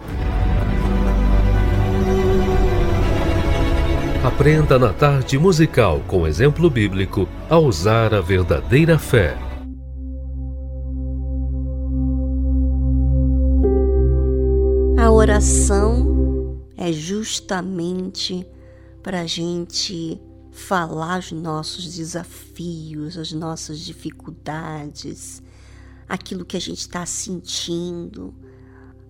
Aprenda 4.24 4.80
na 4.80 4.94
tarde 4.94 5.38
musical 5.38 6.02
com 6.08 6.26
exemplo 6.26 6.70
bíblico 6.70 7.28
a 7.50 7.58
usar 7.58 8.14
a 8.14 8.22
verdadeira 8.22 8.98
fé. 8.98 9.38
A 14.98 15.12
oração 15.12 16.58
é 16.78 16.92
justamente 16.92 18.46
para 19.02 19.22
a 19.22 19.26
gente 19.26 20.22
falar 20.52 21.20
os 21.20 21.32
nossos 21.32 21.96
desafios, 21.96 23.18
as 23.18 23.32
nossas 23.32 23.80
dificuldades, 23.80 25.42
aquilo 26.08 26.46
que 26.46 26.58
a 26.58 26.62
gente 26.62 26.80
está 26.80 27.06
sentindo, 27.06 28.34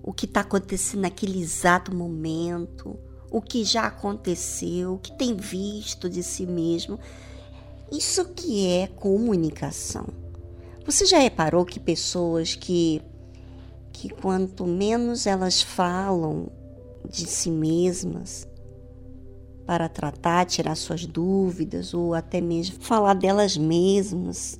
o 0.03 0.13
que 0.13 0.25
está 0.25 0.41
acontecendo 0.41 1.01
naquele 1.01 1.41
exato 1.41 1.93
momento, 1.93 2.97
o 3.31 3.41
que 3.41 3.63
já 3.63 3.85
aconteceu, 3.85 4.95
o 4.95 4.99
que 4.99 5.17
tem 5.17 5.35
visto 5.35 6.09
de 6.09 6.23
si 6.23 6.45
mesmo. 6.45 6.99
Isso 7.91 8.25
que 8.25 8.67
é 8.67 8.87
comunicação. 8.87 10.07
Você 10.85 11.05
já 11.05 11.19
reparou 11.19 11.65
que 11.65 11.79
pessoas 11.79 12.55
que 12.55 13.01
que 13.91 14.07
quanto 14.07 14.65
menos 14.65 15.27
elas 15.27 15.61
falam 15.61 16.49
de 17.09 17.25
si 17.25 17.51
mesmas 17.51 18.47
para 19.69 19.87
tratar, 19.87 20.47
tirar 20.47 20.73
suas 20.73 21.05
dúvidas 21.05 21.93
ou 21.93 22.15
até 22.15 22.41
mesmo 22.41 22.77
falar 22.79 23.13
delas 23.13 23.55
mesmas, 23.55 24.59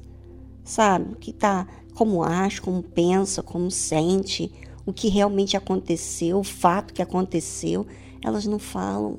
sabe? 0.63 1.13
O 1.13 1.15
que 1.15 1.33
tá, 1.33 1.65
como 1.95 2.21
acha, 2.21 2.61
como 2.61 2.83
pensa, 2.83 3.41
como 3.41 3.71
sente, 3.71 4.51
o 4.85 4.93
que 4.93 5.07
realmente 5.07 5.57
aconteceu, 5.57 6.37
o 6.37 6.43
fato 6.43 6.93
que 6.93 7.01
aconteceu, 7.01 7.87
elas 8.23 8.45
não 8.45 8.59
falam. 8.59 9.17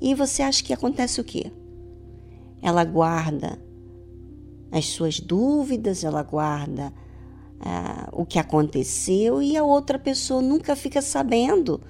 E 0.00 0.14
você 0.14 0.42
acha 0.42 0.64
que 0.64 0.72
acontece 0.72 1.20
o 1.20 1.24
quê? 1.24 1.52
Ela 2.62 2.82
guarda 2.82 3.62
as 4.72 4.86
suas 4.86 5.20
dúvidas, 5.20 6.02
ela 6.02 6.22
guarda 6.22 6.90
ah, 7.60 8.08
o 8.10 8.24
que 8.24 8.38
aconteceu 8.38 9.42
e 9.42 9.54
a 9.54 9.62
outra 9.62 9.98
pessoa 9.98 10.40
nunca 10.40 10.74
fica 10.74 11.02
sabendo, 11.02 11.82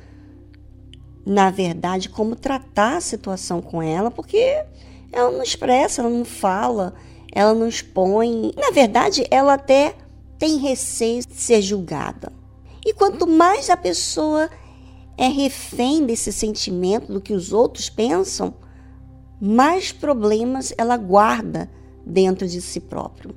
na 1.27 1.51
verdade, 1.51 2.09
como 2.09 2.37
tratar 2.37 2.97
a 2.99 3.01
situação 3.01 3.63
com 3.63 3.83
ela, 3.83 4.11
porque 4.11 4.65
ela 5.13 5.31
não 5.31 5.43
expressa, 5.43 6.03
ela 6.03 6.11
não 6.11 6.25
fala, 6.25 6.95
ela 7.33 7.55
não 7.55 7.69
expõe. 7.69 8.53
Na 8.57 8.71
verdade, 8.71 9.27
ela 9.31 9.55
até 9.55 9.95
tem 10.39 10.59
receio 10.59 11.25
de 11.27 11.35
ser 11.35 11.63
julgada. 11.63 12.33
E 12.85 12.93
quanto 12.93 13.27
mais 13.27 13.71
a 13.71 13.77
pessoa 13.77 14.51
é 15.17 15.29
refém 15.29 16.05
desse 16.05 16.33
sentimento 16.33 17.13
do 17.13 17.21
que 17.21 17.33
os 17.33 17.53
outros 17.53 17.89
pensam, 17.89 18.55
mais 19.41 19.93
problemas 19.93 20.75
ela 20.77 20.97
guarda 20.97 21.71
dentro 22.05 22.47
de 22.47 22.61
si 22.61 22.81
próprio. 22.81 23.35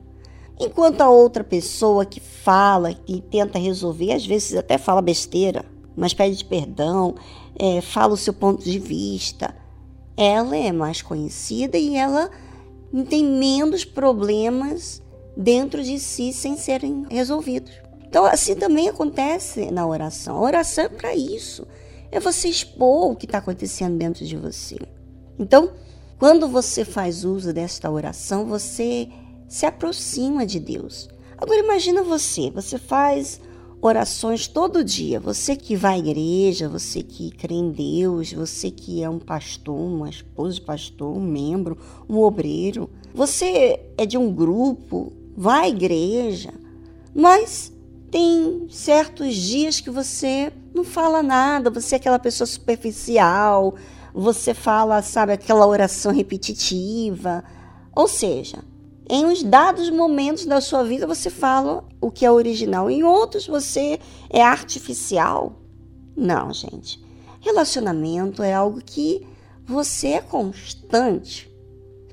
Enquanto 0.60 1.02
a 1.02 1.10
outra 1.10 1.44
pessoa 1.44 2.06
que 2.06 2.20
fala 2.20 2.96
e 3.08 3.22
tenta 3.22 3.60
resolver, 3.60 4.12
às 4.12 4.26
vezes 4.26 4.58
até 4.58 4.78
fala 4.78 5.02
besteira, 5.02 5.64
mas 5.98 6.14
pede 6.14 6.46
perdão, 6.46 7.16
é, 7.58 7.82
fala 7.82 8.14
o 8.14 8.18
seu 8.18 8.34
ponto 8.34 8.64
de 8.64 8.78
vista, 8.78 9.54
ela 10.16 10.56
é 10.56 10.72
mais 10.72 11.02
conhecida 11.02 11.78
e 11.78 11.96
ela 11.96 12.30
tem 13.10 13.26
menos 13.26 13.84
problemas 13.84 15.02
dentro 15.36 15.84
de 15.84 16.00
si 16.00 16.32
sem 16.32 16.56
serem 16.56 17.06
resolvidos. 17.10 17.72
Então, 18.08 18.26
assim 18.26 18.56
também 18.56 18.88
acontece 18.88 19.70
na 19.72 19.86
oração. 19.86 20.38
A 20.38 20.42
oração 20.42 20.86
é 20.86 20.90
para 20.90 21.16
isso. 21.16 21.68
É 22.12 22.20
você 22.20 22.48
expor 22.48 23.12
o 23.12 23.16
que 23.16 23.26
está 23.26 23.40
acontecendo 23.40 23.98
dentro 23.98 24.26
de 24.26 24.38
você. 24.38 24.78
Então, 25.38 25.72
quando 26.18 26.48
você 26.48 26.86
faz 26.86 27.26
uso 27.26 27.54
desta 27.54 27.92
oração, 27.92 28.46
você 28.46 29.10
se 29.48 29.66
aproxima 29.66 30.46
de 30.46 30.60
Deus. 30.60 31.10
Agora 31.38 31.60
imagina 31.60 32.02
você, 32.02 32.50
você 32.50 32.78
faz 32.78 33.40
orações 33.82 34.48
todo 34.48 34.84
dia. 34.84 35.20
Você 35.20 35.56
que 35.56 35.76
vai 35.76 35.96
à 35.96 36.00
igreja, 36.00 36.68
você 36.68 37.02
que 37.04 37.32
crê 37.32 37.56
em 37.56 37.72
Deus, 37.72 38.34
você 38.34 38.72
que 38.72 39.04
é 39.04 39.10
um 39.10 39.20
pastor, 39.20 39.76
uma 39.76 40.10
esposa 40.10 40.56
de 40.56 40.62
pastor, 40.62 41.16
um 41.16 41.22
membro, 41.22 41.78
um 42.10 42.18
obreiro. 42.18 42.90
Você 43.14 43.80
é 43.98 44.06
de 44.06 44.18
um 44.18 44.32
grupo, 44.32 45.14
vai 45.36 45.66
à 45.66 45.70
igreja, 45.70 46.54
mas 47.14 47.72
tem 48.10 48.68
certos 48.70 49.36
dias 49.36 49.80
que 49.80 49.90
você 49.90 50.52
não 50.74 50.84
fala 50.84 51.22
nada, 51.22 51.70
você 51.70 51.96
é 51.96 51.98
aquela 51.98 52.20
pessoa 52.20 52.48
superficial, 52.48 53.76
você 54.14 54.54
fala, 54.54 55.02
sabe, 55.02 55.34
aquela 55.34 55.68
oração 55.68 56.12
repetitiva. 56.12 57.44
Ou 57.96 58.08
seja, 58.08 58.64
em 59.10 59.26
uns 59.26 59.42
dados 59.42 59.90
momentos 59.90 60.46
da 60.46 60.60
sua 60.60 60.84
vida 60.84 61.08
você 61.08 61.30
fala 61.30 61.88
o 62.02 62.12
que 62.12 62.26
é 62.26 62.32
original, 62.32 62.90
em 62.90 63.04
outros 63.04 63.48
você 63.48 64.00
é 64.30 64.42
artificial. 64.42 65.62
Não, 66.16 66.52
gente. 66.52 67.02
Relacionamento 67.40 68.44
é 68.44 68.54
algo 68.54 68.82
que 68.84 69.26
você 69.66 70.10
é 70.10 70.22
constante. 70.22 71.50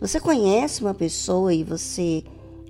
Você 0.01 0.20
conhece 0.20 0.82
uma 0.82 0.95
pessoa 0.95 1.53
e 1.53 1.64
você 1.64 2.22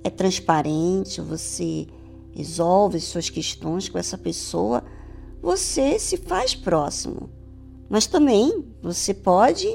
é 0.03 0.09
transparente, 0.09 1.21
você 1.21 1.85
resolve 2.31 2.99
suas 2.99 3.29
questões 3.29 3.89
com 3.89 3.99
essa 3.99 4.17
pessoa, 4.17 4.83
você 5.41 5.99
se 5.99 6.17
faz 6.17 6.55
próximo. 6.55 7.29
Mas 7.87 8.07
também 8.07 8.65
você 8.81 9.13
pode 9.13 9.67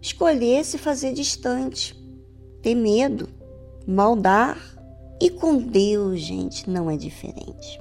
escolher 0.00 0.64
se 0.64 0.78
fazer 0.78 1.12
distante, 1.12 1.98
ter 2.62 2.74
medo 2.74 3.39
maldar. 3.90 4.58
E 5.20 5.28
com 5.28 5.58
Deus, 5.58 6.20
gente, 6.20 6.70
não 6.70 6.90
é 6.90 6.96
diferente. 6.96 7.80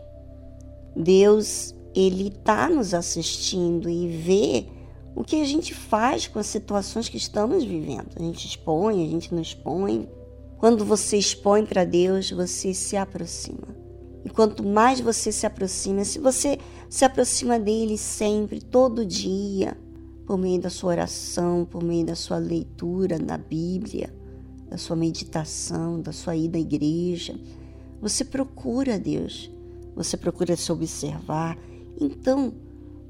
Deus, 0.95 1.73
ele 1.95 2.27
está 2.27 2.67
nos 2.67 2.93
assistindo 2.93 3.89
e 3.89 4.07
vê 4.07 4.65
o 5.15 5.23
que 5.23 5.41
a 5.41 5.45
gente 5.45 5.73
faz 5.73 6.27
com 6.27 6.39
as 6.39 6.47
situações 6.47 7.07
que 7.07 7.17
estamos 7.17 7.63
vivendo. 7.63 8.09
A 8.15 8.21
gente 8.21 8.45
expõe, 8.45 9.05
a 9.05 9.09
gente 9.09 9.33
não 9.33 9.41
expõe. 9.41 10.09
Quando 10.57 10.83
você 10.83 11.17
expõe 11.17 11.65
para 11.65 11.85
Deus, 11.85 12.31
você 12.31 12.73
se 12.73 12.97
aproxima. 12.97 13.77
E 14.25 14.29
quanto 14.29 14.63
mais 14.65 14.99
você 14.99 15.31
se 15.31 15.45
aproxima, 15.45 16.03
se 16.03 16.19
você 16.19 16.57
se 16.89 17.05
aproxima 17.05 17.57
dele 17.57 17.97
sempre, 17.97 18.59
todo 18.59 19.05
dia, 19.05 19.77
por 20.25 20.37
meio 20.37 20.59
da 20.59 20.69
sua 20.69 20.91
oração, 20.91 21.65
por 21.65 21.81
meio 21.81 22.05
da 22.05 22.15
sua 22.15 22.37
leitura 22.37 23.17
na 23.17 23.37
Bíblia, 23.37 24.13
da 24.69 24.77
sua 24.77 24.95
meditação, 24.95 25.99
da 25.99 26.11
sua 26.11 26.35
ida 26.35 26.57
à 26.57 26.61
igreja. 26.61 27.39
Você 28.01 28.23
procura 28.23 28.99
Deus, 28.99 29.51
você 29.95 30.15
procura 30.15 30.55
se 30.55 30.71
observar. 30.71 31.57
Então, 31.99 32.53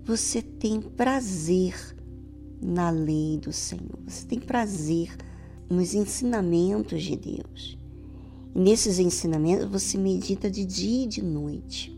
você 0.03 0.41
tem 0.41 0.81
prazer 0.81 1.75
na 2.61 2.89
lei 2.89 3.37
do 3.37 3.53
Senhor, 3.53 3.99
você 4.07 4.25
tem 4.25 4.39
prazer 4.39 5.15
nos 5.69 5.93
ensinamentos 5.93 7.03
de 7.03 7.15
Deus. 7.15 7.77
E 8.55 8.59
nesses 8.59 8.97
ensinamentos 8.97 9.69
você 9.69 9.97
medita 9.97 10.49
de 10.49 10.65
dia 10.65 11.03
e 11.03 11.07
de 11.07 11.21
noite, 11.21 11.95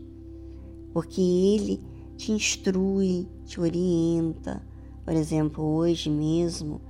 porque 0.92 1.20
Ele 1.20 1.80
te 2.16 2.32
instrui, 2.32 3.26
te 3.46 3.60
orienta. 3.60 4.62
Por 5.04 5.14
exemplo, 5.14 5.64
hoje 5.64 6.10
mesmo 6.10 6.80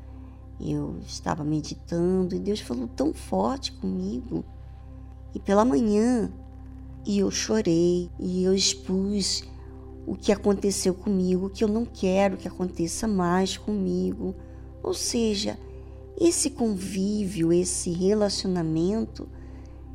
eu 0.61 0.98
estava 1.07 1.44
meditando 1.44 2.34
e 2.34 2.38
Deus 2.38 2.61
falou 2.61 2.88
tão 2.88 3.12
forte 3.12 3.72
comigo. 3.72 4.44
E 5.34 5.40
pela 5.40 5.64
manhã, 5.64 6.30
e 7.05 7.18
eu 7.18 7.30
chorei 7.30 8.11
e 8.18 8.44
eu 8.44 8.55
expus 8.55 9.44
o 10.07 10.14
que 10.14 10.32
aconteceu 10.32 10.94
comigo, 10.94 11.50
que 11.50 11.64
eu 11.64 11.68
não 11.68 11.84
quero 11.84 12.36
que 12.36 12.48
aconteça 12.48 13.07
mais 13.07 13.57
comigo. 13.57 14.34
Ou 14.82 14.94
seja, 14.94 15.59
esse 16.20 16.50
convívio, 16.50 17.53
esse 17.53 17.90
relacionamento 17.90 19.28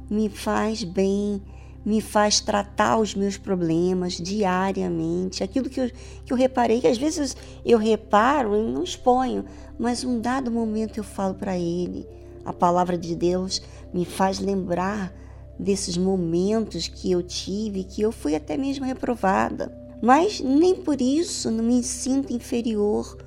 me 0.09 0.29
faz 0.29 0.83
bem, 0.83 1.41
me 1.87 2.01
faz 2.01 2.41
tratar 2.41 2.97
os 2.97 3.15
meus 3.15 3.37
problemas 3.37 4.17
diariamente. 4.17 5.41
Aquilo 5.41 5.69
que 5.69 5.79
eu, 5.79 5.89
que 6.25 6.33
eu 6.33 6.35
reparei, 6.35 6.81
que 6.81 6.87
às 6.87 6.97
vezes 6.97 7.33
eu 7.63 7.77
reparo 7.77 8.57
e 8.57 8.73
não 8.73 8.83
exponho, 8.83 9.45
mas 9.79 10.03
um 10.03 10.19
dado 10.19 10.51
momento 10.51 10.97
eu 10.97 11.03
falo 11.03 11.35
para 11.35 11.57
ele. 11.57 12.05
A 12.43 12.51
palavra 12.51 12.97
de 12.97 13.15
Deus 13.15 13.61
me 13.93 14.03
faz 14.03 14.37
lembrar 14.37 15.13
desses 15.57 15.95
momentos 15.95 16.89
que 16.89 17.09
eu 17.09 17.23
tive, 17.23 17.85
que 17.85 18.01
eu 18.01 18.11
fui 18.11 18.35
até 18.35 18.57
mesmo 18.57 18.83
reprovada. 18.83 19.73
Mas 20.01 20.41
nem 20.41 20.75
por 20.75 21.01
isso 21.01 21.49
não 21.49 21.63
me 21.63 21.81
sinto 21.81 22.33
inferior. 22.33 23.17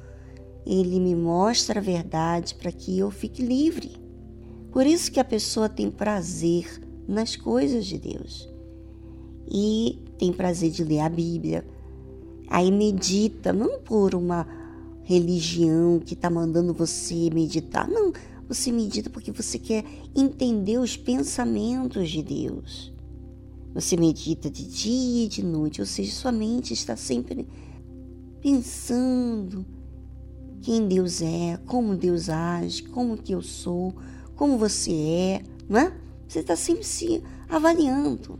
ele 0.66 1.00
me 1.00 1.16
mostra 1.16 1.80
a 1.80 1.82
verdade 1.82 2.54
para 2.56 2.70
que 2.70 2.98
eu 2.98 3.10
fique 3.10 3.42
livre. 3.42 3.92
Por 4.70 4.86
isso 4.86 5.10
que 5.10 5.18
a 5.18 5.24
pessoa 5.24 5.66
tem 5.66 5.90
prazer 5.90 6.78
nas 7.08 7.34
coisas 7.34 7.86
de 7.86 7.98
Deus. 7.98 8.49
E 9.50 9.98
tem 10.18 10.32
prazer 10.32 10.70
de 10.70 10.84
ler 10.84 11.00
a 11.00 11.08
Bíblia. 11.08 11.66
Aí 12.48 12.70
medita, 12.70 13.52
não 13.52 13.80
por 13.80 14.14
uma 14.14 14.46
religião 15.02 15.98
que 15.98 16.14
está 16.14 16.30
mandando 16.30 16.72
você 16.72 17.30
meditar. 17.30 17.88
Não, 17.88 18.12
você 18.48 18.70
medita 18.70 19.10
porque 19.10 19.32
você 19.32 19.58
quer 19.58 19.84
entender 20.14 20.78
os 20.78 20.96
pensamentos 20.96 22.10
de 22.10 22.22
Deus. 22.22 22.92
Você 23.72 23.96
medita 23.96 24.50
de 24.50 24.66
dia 24.66 25.24
e 25.24 25.28
de 25.28 25.44
noite, 25.44 25.80
ou 25.80 25.86
seja, 25.86 26.12
sua 26.12 26.32
mente 26.32 26.72
está 26.72 26.96
sempre 26.96 27.46
pensando 28.40 29.64
quem 30.60 30.86
Deus 30.86 31.22
é, 31.22 31.58
como 31.66 31.96
Deus 31.96 32.28
age, 32.28 32.82
como 32.82 33.16
que 33.16 33.32
eu 33.32 33.42
sou, 33.42 33.94
como 34.34 34.58
você 34.58 34.92
é, 34.92 35.42
não 35.68 35.78
é? 35.78 35.92
Você 36.26 36.40
está 36.40 36.56
sempre 36.56 36.84
se 36.84 37.22
avaliando. 37.48 38.38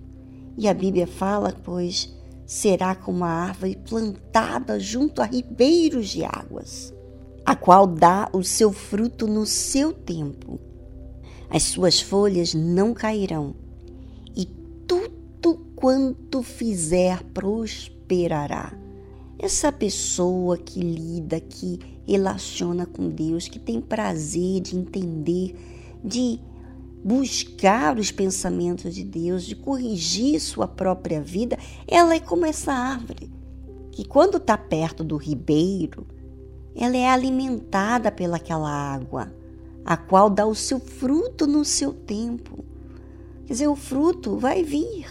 E 0.57 0.69
a 0.69 0.75
Bíblia 0.75 1.07
fala, 1.07 1.55
pois, 1.65 2.15
será 2.45 2.95
como 2.95 3.19
uma 3.19 3.29
árvore 3.29 3.79
plantada 3.89 4.81
junto 4.81 5.23
a 5.23 5.25
ribeiros 5.25 6.09
de 6.09 6.25
águas, 6.25 6.93
a 7.45 7.55
qual 7.55 7.87
dá 7.87 8.29
o 8.33 8.43
seu 8.43 8.73
fruto 8.73 9.27
no 9.27 9.47
seu 9.47 9.93
tempo. 9.93 10.59
As 11.49 11.63
suas 11.63 12.01
folhas 12.01 12.53
não 12.55 12.93
cairão, 12.93 13.55
e 14.37 14.47
tudo 14.87 15.59
quanto 15.75 16.43
fizer 16.43 17.23
prosperará. 17.33 18.73
Essa 19.39 19.73
pessoa 19.73 20.59
que 20.59 20.81
lida, 20.81 21.41
que 21.41 21.79
relaciona 22.07 22.85
com 22.85 23.09
Deus, 23.09 23.49
que 23.49 23.59
tem 23.59 23.81
prazer 23.81 24.61
de 24.61 24.77
entender, 24.77 25.55
de 26.05 26.41
buscar 27.03 27.99
os 27.99 28.11
pensamentos 28.11 28.95
de 28.95 29.05
Deus, 29.05 29.45
de 29.45 29.57
corrigir 29.57 30.41
sua 30.41 30.69
própria 30.69 31.21
vida, 31.21 31.59
ela 31.87 32.15
é 32.15 32.21
como 32.21 32.45
essa 32.45 32.73
árvore, 32.73 33.31
que 33.91 34.05
quando 34.05 34.37
está 34.37 34.57
perto 34.57 35.03
do 35.03 35.17
ribeiro, 35.17 36.07
ela 36.75 36.97
é 36.97 37.09
alimentada 37.09 38.13
pelaquela 38.13 38.71
água, 38.71 39.33
a 39.85 39.97
qual 39.97 40.29
dá 40.29 40.47
o 40.47 40.55
seu 40.55 40.79
fruto 40.79 41.47
no 41.47 41.65
seu 41.65 41.93
tempo. 41.93 42.65
Quer 43.47 43.55
dizer, 43.55 43.69
o 43.69 43.77
fruto 43.77 44.37
vai 44.37 44.63
vir 44.63 45.07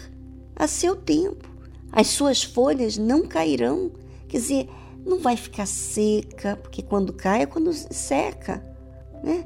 a 0.56 0.66
seu 0.66 0.96
tempo. 0.96 1.48
As 1.92 2.06
suas 2.06 2.42
folhas 2.42 2.96
não 2.96 3.26
cairão, 3.26 3.90
Quer 4.30 4.38
dizer, 4.38 4.68
não 5.04 5.18
vai 5.18 5.36
ficar 5.36 5.66
seca, 5.66 6.56
porque 6.56 6.82
quando 6.82 7.12
cai 7.12 7.42
é 7.42 7.46
quando 7.46 7.72
seca, 7.72 8.64
né? 9.24 9.44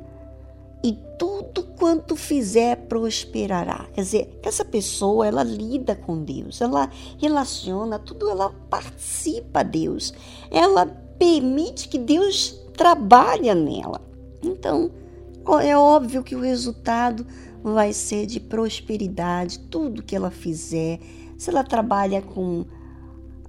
Tudo 1.19 1.63
quanto 1.79 2.17
fizer 2.17 2.77
prosperará. 2.89 3.87
Quer 3.93 4.03
dizer, 4.03 4.41
essa 4.43 4.65
pessoa, 4.65 5.27
ela 5.27 5.43
lida 5.43 5.95
com 5.95 6.23
Deus, 6.23 6.61
ela 6.61 6.91
relaciona, 7.19 7.99
tudo 7.99 8.29
ela 8.29 8.51
participa 8.69 9.61
a 9.61 9.63
Deus. 9.63 10.13
Ela 10.51 10.87
permite 11.19 11.89
que 11.89 11.99
Deus 11.99 12.61
trabalhe 12.77 13.53
nela. 13.55 14.01
Então, 14.43 14.91
é 15.63 15.77
óbvio 15.77 16.23
que 16.23 16.35
o 16.35 16.41
resultado 16.41 17.27
vai 17.63 17.93
ser 17.93 18.27
de 18.27 18.41
prosperidade, 18.41 19.59
tudo 19.59 20.03
que 20.03 20.15
ela 20.15 20.31
fizer. 20.31 20.99
Se 21.39 21.51
ela 21.51 21.65
trabalha 21.65 22.21
com 22.21 22.65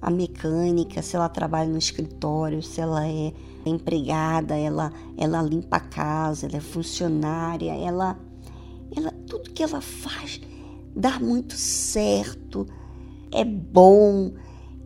a 0.00 0.10
mecânica, 0.10 1.02
se 1.02 1.16
ela 1.16 1.28
trabalha 1.28 1.68
no 1.68 1.78
escritório, 1.78 2.62
se 2.62 2.80
ela 2.80 3.06
é 3.06 3.32
empregada, 3.70 4.56
ela, 4.56 4.92
ela 5.16 5.42
limpa 5.42 5.76
a 5.76 5.80
casa, 5.80 6.46
ela 6.46 6.56
é 6.56 6.60
funcionária, 6.60 7.72
ela, 7.72 8.18
ela 8.94 9.12
tudo 9.26 9.50
que 9.50 9.62
ela 9.62 9.80
faz 9.80 10.40
dá 10.96 11.20
muito 11.20 11.54
certo, 11.54 12.66
é 13.30 13.44
bom, 13.44 14.32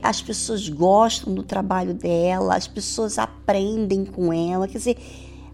as 0.03 0.21
pessoas 0.21 0.69
gostam 0.69 1.33
do 1.33 1.43
trabalho 1.43 1.95
dela, 1.95 2.57
as 2.57 2.67
pessoas 2.67 3.17
aprendem 3.17 4.05
com 4.05 4.33
ela. 4.33 4.67
Quer 4.67 4.79
dizer, 4.79 4.99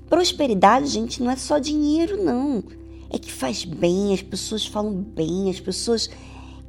prosperidade, 0.09 0.87
gente, 0.87 1.23
não 1.23 1.31
é 1.31 1.37
só 1.37 1.59
dinheiro, 1.59 2.23
não. 2.23 2.65
É 3.11 3.19
que 3.19 3.31
faz 3.31 3.65
bem, 3.65 4.15
as 4.15 4.23
pessoas 4.23 4.67
falam 4.67 4.95
bem, 4.95 5.51
as 5.51 5.61
pessoas 5.61 6.09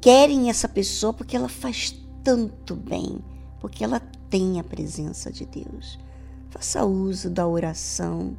querem 0.01 0.49
essa 0.49 0.68
pessoa 0.68 1.14
porque 1.14 1.36
ela 1.36 1.49
faz 1.49 1.97
tanto 2.24 2.76
bem, 2.76 3.20
porque 3.60 3.84
ela 3.84 4.01
tem 4.30 4.60
a 4.60 4.64
presença 4.64 5.32
de 5.32 5.45
Deus. 5.45 5.97
Faça 6.49 6.85
uso 6.85 7.29
da 7.29 7.47
oração, 7.47 8.35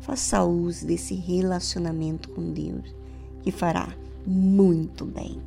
faça 0.00 0.42
uso 0.44 0.86
desse 0.86 1.14
relacionamento 1.14 2.30
com 2.30 2.52
Deus, 2.52 2.94
que 3.42 3.50
fará 3.50 3.94
muito 4.26 5.04
bem. 5.04 5.40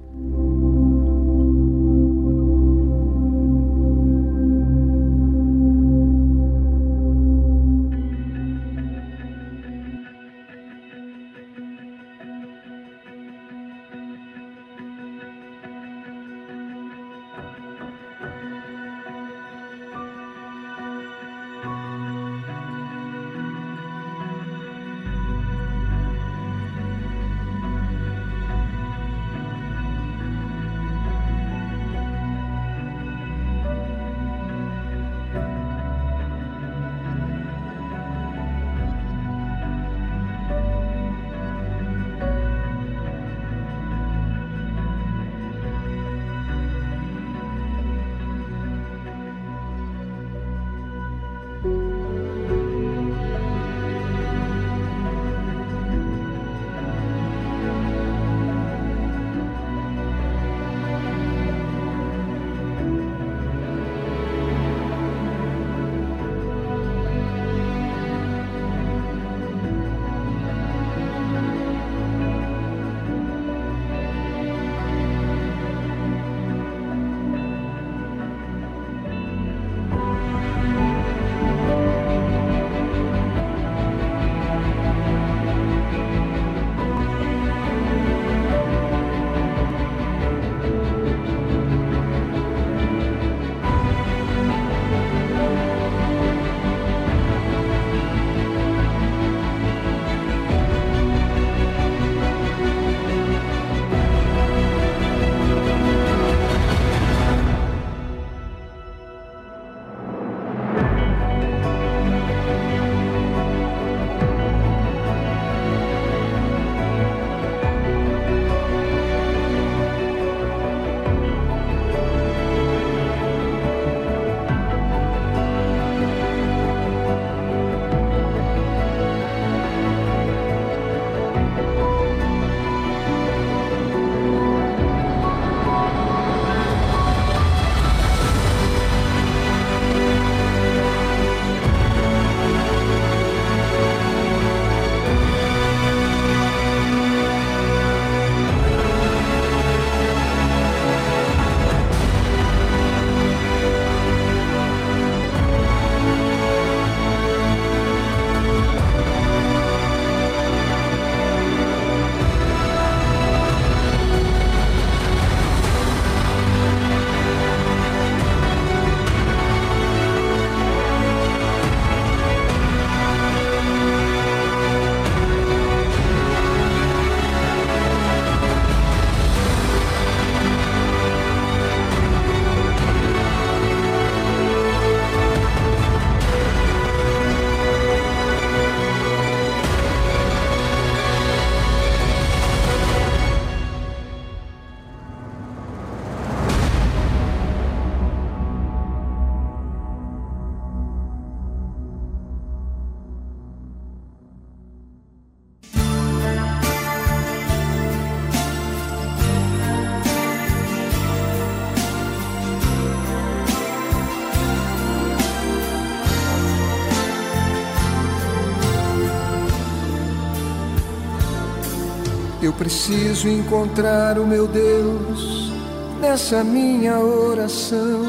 Preciso 222.68 223.30
encontrar 223.30 224.20
o 224.20 224.28
meu 224.28 224.46
Deus 224.46 225.54
nessa 226.02 226.44
minha 226.44 227.00
oração. 227.00 228.04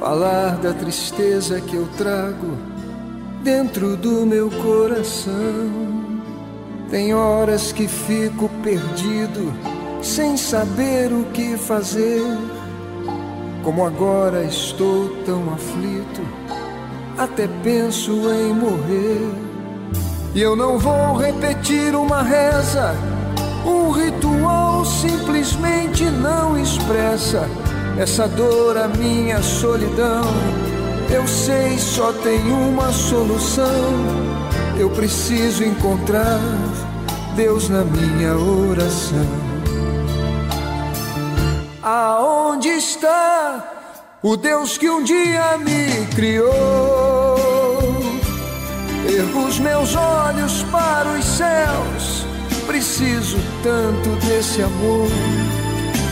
Falar 0.00 0.56
da 0.56 0.72
tristeza 0.72 1.60
que 1.60 1.76
eu 1.76 1.86
trago 1.98 2.56
dentro 3.42 3.98
do 3.98 4.24
meu 4.24 4.50
coração. 4.50 5.70
Tem 6.88 7.12
horas 7.12 7.70
que 7.70 7.86
fico 7.86 8.48
perdido, 8.62 9.52
sem 10.00 10.34
saber 10.38 11.12
o 11.12 11.24
que 11.34 11.58
fazer. 11.58 12.22
Como 13.62 13.84
agora 13.84 14.42
estou 14.44 15.10
tão 15.26 15.52
aflito, 15.52 16.22
até 17.18 17.46
penso 17.62 18.10
em 18.32 18.54
morrer. 18.54 19.51
E 20.34 20.40
eu 20.40 20.56
não 20.56 20.78
vou 20.78 21.16
repetir 21.18 21.94
uma 21.94 22.22
reza, 22.22 22.94
um 23.66 23.90
ritual 23.90 24.82
simplesmente 24.84 26.04
não 26.04 26.58
expressa 26.58 27.46
essa 27.98 28.26
dor, 28.26 28.78
a 28.78 28.88
minha 28.88 29.42
solidão. 29.42 30.24
Eu 31.10 31.26
sei, 31.26 31.78
só 31.78 32.12
tem 32.14 32.40
uma 32.50 32.90
solução. 32.92 33.66
Eu 34.78 34.88
preciso 34.88 35.62
encontrar 35.62 36.40
Deus 37.36 37.68
na 37.68 37.84
minha 37.84 38.34
oração. 38.34 39.26
Aonde 41.82 42.68
está 42.68 43.70
o 44.22 44.34
Deus 44.36 44.78
que 44.78 44.88
um 44.88 45.02
dia 45.02 45.58
me 45.58 46.06
criou? 46.14 47.21
Ergo 49.14 49.44
os 49.46 49.58
meus 49.58 49.94
olhos 49.94 50.62
para 50.72 51.06
os 51.10 51.22
céus, 51.22 52.26
preciso 52.66 53.36
tanto 53.62 54.08
desse 54.26 54.62
amor. 54.62 55.10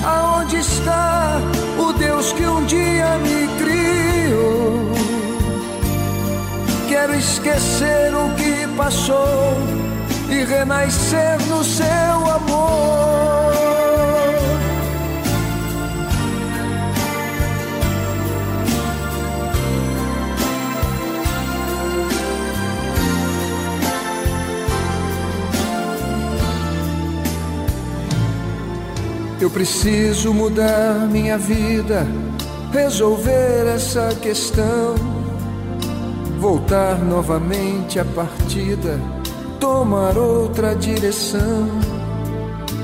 Aonde 0.04 0.56
está 0.58 1.38
o 1.78 1.94
Deus 1.94 2.34
que 2.34 2.44
um 2.44 2.62
dia 2.66 3.16
me 3.18 3.48
criou? 3.58 4.92
Quero 6.90 7.14
esquecer 7.14 8.12
o 8.14 8.34
que 8.34 8.66
passou 8.76 9.56
e 10.28 10.44
renascer 10.44 11.40
no 11.48 11.64
seu 11.64 11.86
amor. 11.86 13.49
Eu 29.40 29.48
preciso 29.48 30.34
mudar 30.34 31.08
minha 31.10 31.38
vida, 31.38 32.06
resolver 32.70 33.66
essa 33.74 34.14
questão, 34.20 34.94
voltar 36.38 36.98
novamente 36.98 37.98
à 37.98 38.04
partida, 38.04 39.00
tomar 39.58 40.18
outra 40.18 40.74
direção. 40.74 41.70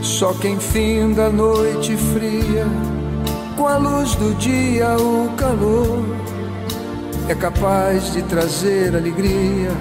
Só 0.00 0.32
quem 0.32 0.58
fim 0.58 1.12
da 1.12 1.28
noite 1.28 1.94
fria, 1.94 2.64
com 3.54 3.68
a 3.68 3.76
luz 3.76 4.14
do 4.14 4.34
dia 4.36 4.96
o 4.96 5.28
calor, 5.36 6.02
é 7.28 7.34
capaz 7.34 8.14
de 8.14 8.22
trazer 8.22 8.96
alegria 8.96 9.72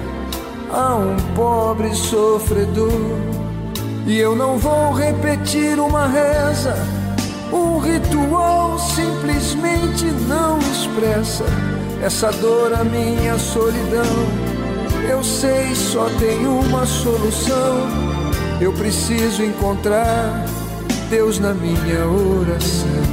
a 0.70 0.94
um 0.96 1.16
pobre 1.34 1.94
sofredor. 1.94 3.35
E 4.06 4.18
eu 4.18 4.36
não 4.36 4.56
vou 4.56 4.92
repetir 4.92 5.80
uma 5.80 6.06
reza, 6.06 6.76
um 7.52 7.78
ritual 7.78 8.78
simplesmente 8.78 10.04
não 10.28 10.58
expressa 10.60 11.44
essa 12.00 12.30
dor, 12.30 12.72
a 12.72 12.84
minha 12.84 13.36
solidão. 13.36 14.04
Eu 15.08 15.24
sei, 15.24 15.74
só 15.74 16.08
tem 16.20 16.46
uma 16.46 16.86
solução. 16.86 17.88
Eu 18.60 18.72
preciso 18.72 19.42
encontrar 19.42 20.44
Deus 21.10 21.40
na 21.40 21.52
minha 21.52 22.06
oração. 22.06 23.06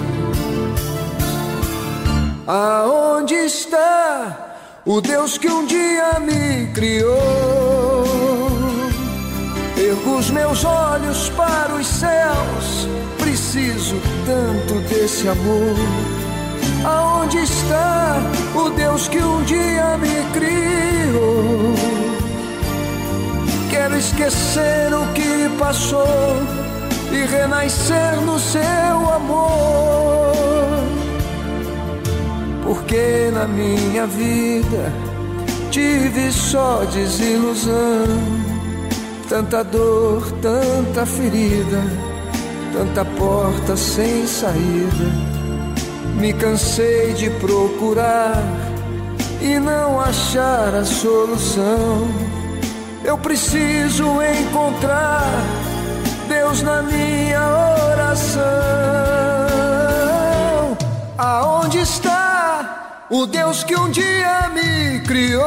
Aonde 2.45 3.33
está 3.33 4.55
o 4.85 5.01
Deus 5.01 5.39
que 5.39 5.47
um 5.47 5.65
dia 5.65 6.19
me 6.19 6.67
criou? 6.73 7.62
Ergo 9.93 10.17
os 10.17 10.31
meus 10.31 10.65
olhos 10.65 11.29
para 11.37 11.75
os 11.75 11.85
céus, 11.85 12.87
preciso 13.19 13.95
tanto 14.25 14.79
desse 14.89 15.27
amor. 15.27 15.75
Aonde 16.83 17.37
está 17.37 18.17
o 18.55 18.71
Deus 18.71 19.07
que 19.07 19.19
um 19.19 19.43
dia 19.43 19.95
me 19.99 20.23
criou? 20.33 21.75
Quero 23.69 23.95
esquecer 23.95 24.91
o 24.95 25.05
que 25.13 25.47
passou 25.59 26.37
e 27.11 27.25
renascer 27.27 28.19
no 28.21 28.39
seu 28.39 28.61
amor. 29.15 30.33
Porque 32.63 33.29
na 33.31 33.45
minha 33.45 34.07
vida 34.07 34.91
tive 35.69 36.31
só 36.31 36.83
desilusão 36.85 38.42
tanta 39.33 39.63
dor, 39.63 40.31
tanta 40.43 41.07
ferida, 41.07 41.81
tanta 42.71 43.03
porta 43.03 43.75
sem 43.75 44.27
saída. 44.27 45.09
Me 46.19 46.31
cansei 46.33 47.13
de 47.13 47.31
procurar 47.31 48.43
e 49.41 49.57
não 49.57 49.99
achar 49.99 50.75
a 50.75 50.85
solução. 50.85 52.07
Eu 53.03 53.17
preciso 53.17 54.05
encontrar 54.21 55.25
Deus 56.29 56.61
na 56.61 56.83
minha 56.83 57.41
oração. 57.91 58.43
Aonde 61.17 61.79
está 61.79 63.07
o 63.09 63.25
Deus 63.25 63.63
que 63.63 63.75
um 63.75 63.89
dia 63.89 64.51
me 64.53 64.99
criou? 64.99 65.43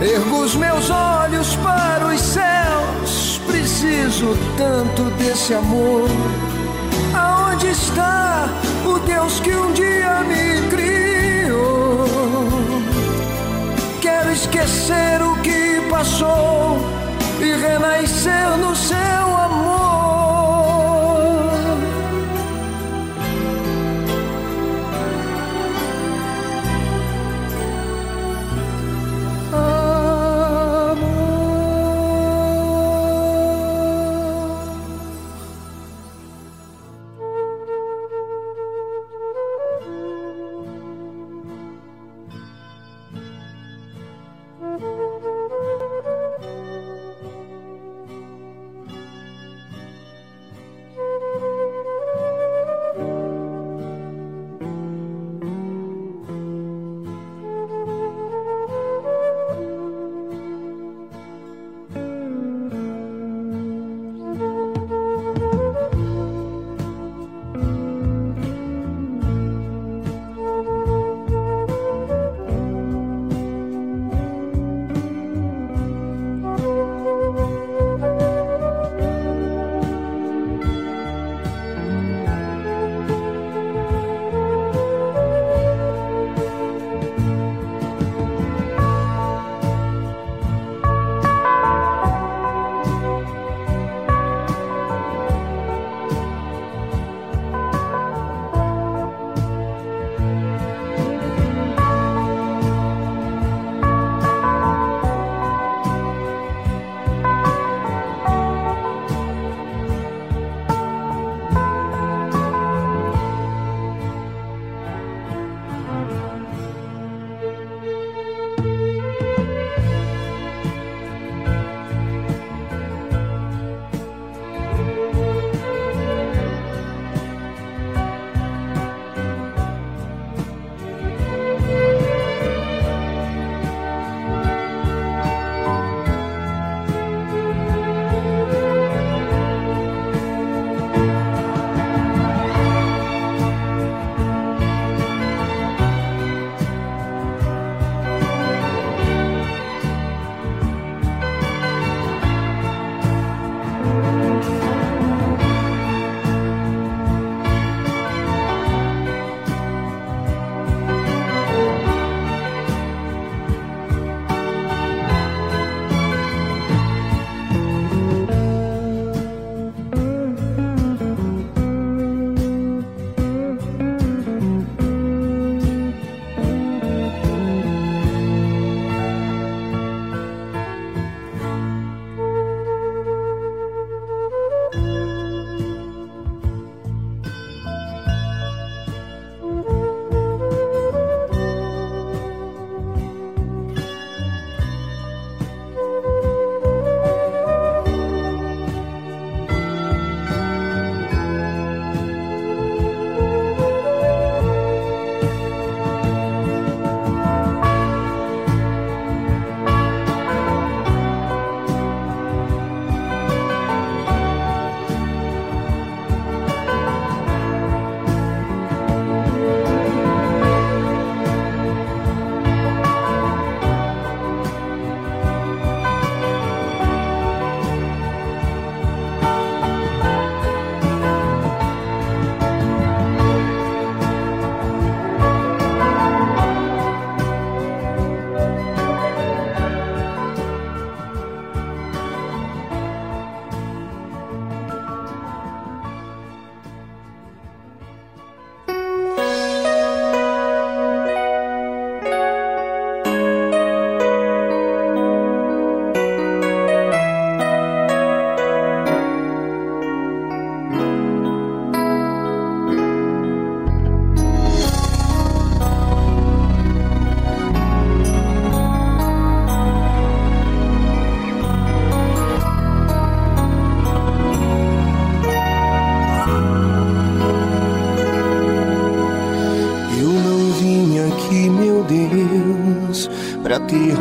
Ergo 0.00 0.42
os 0.44 0.54
meus 0.54 0.90
olhos 0.90 1.23
para 1.74 2.06
os 2.06 2.20
céus, 2.20 3.40
preciso 3.46 4.36
tanto 4.56 5.02
desse 5.18 5.54
amor. 5.54 6.08
Aonde 7.14 7.68
está 7.68 8.46
o 8.86 8.98
Deus 9.00 9.40
que 9.40 9.50
um 9.50 9.72
dia 9.72 10.20
me 10.30 10.68
criou? 10.68 12.06
Quero 14.00 14.30
esquecer 14.32 15.20
o 15.22 15.36
que 15.42 15.80
passou 15.90 16.78
e 17.40 17.52
renascer 17.66 18.56
no 18.58 18.74
seu 18.76 18.96
amor. 18.96 19.43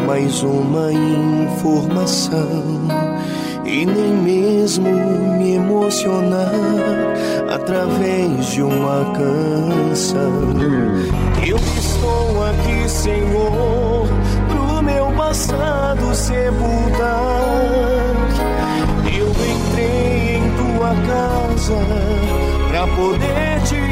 Mais 0.06 0.44
uma 0.44 0.92
informação 0.92 2.64
e 3.66 3.86
nem 3.86 4.14
mesmo 4.14 4.90
me 5.38 5.56
emocionar 5.56 6.52
através 7.50 8.48
de 8.48 8.62
uma 8.62 9.14
canção. 9.14 10.54
Eu 11.46 11.58
estou 11.58 12.44
aqui, 12.46 12.90
Senhor, 12.90 14.08
pro 14.50 14.82
meu 14.84 15.12
passado 15.14 16.14
sepultar. 16.14 17.34
Eu 19.14 19.30
entrei 19.30 20.38
em 20.38 20.52
tua 20.58 20.96
casa 21.08 21.76
pra 22.70 22.88
poder 22.88 23.62
te 23.66 23.83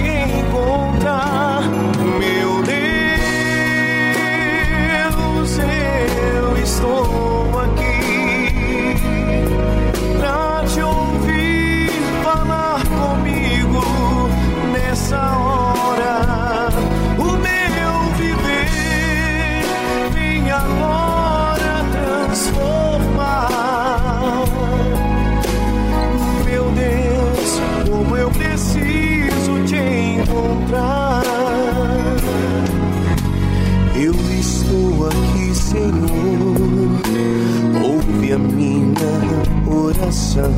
oração. 40.02 40.52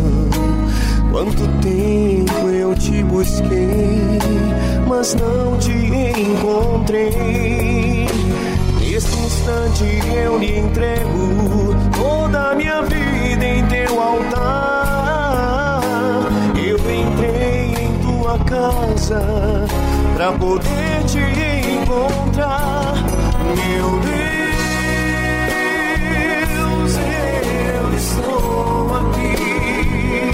Quanto 1.11 1.47
tempo 1.61 2.49
eu 2.49 2.73
te 2.75 3.03
busquei, 3.03 4.17
mas 4.87 5.13
não 5.15 5.57
te 5.57 5.71
encontrei. 5.71 7.11
Neste 8.79 9.17
instante 9.17 9.83
eu 10.15 10.39
lhe 10.39 10.59
entrego 10.59 11.75
toda 11.95 12.51
a 12.51 12.55
minha 12.55 12.81
vida 12.83 13.45
em 13.45 13.65
teu 13.67 14.01
altar. 14.01 15.81
Eu 16.55 16.77
entrei 16.77 17.75
em 17.85 17.93
tua 17.99 18.39
casa 18.39 19.21
pra 20.15 20.31
poder 20.33 21.03
te 21.05 21.19
encontrar, 21.81 22.93
meu 23.55 23.99
Deus. 23.99 24.22
Estou 28.03 28.95
aqui 28.95 30.31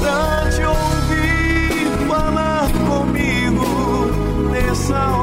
pra 0.00 0.50
te 0.50 0.62
ouvir 0.64 2.08
falar 2.08 2.68
comigo 2.88 3.66
nessa 4.50 4.94
hora. 4.94 5.19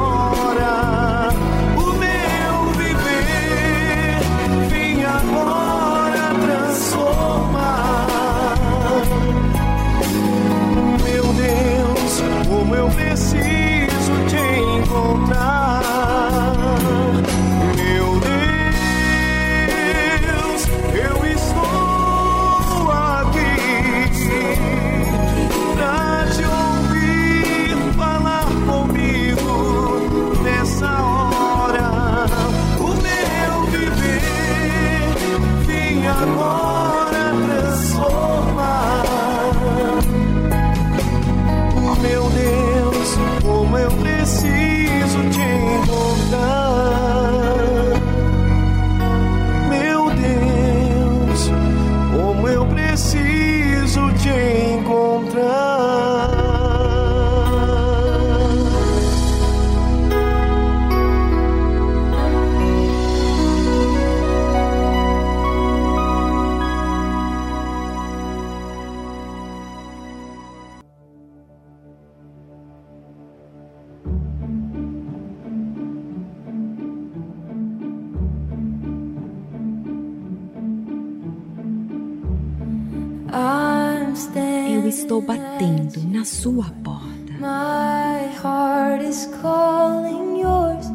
Sua 86.47 86.71
porta. 86.81 87.33
My 87.41 88.31
heart 88.41 89.03
is 89.03 89.29
calling 89.41 90.39
yours. 90.39 90.87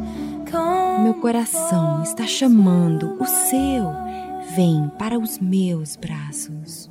Come 0.50 1.04
Meu 1.04 1.14
coração 1.14 2.02
está 2.02 2.26
chamando 2.26 3.18
o 3.20 3.26
seu. 3.26 3.84
Vem 4.56 4.90
para 4.98 5.18
os 5.18 5.38
meus 5.38 5.94
braços. 5.96 6.90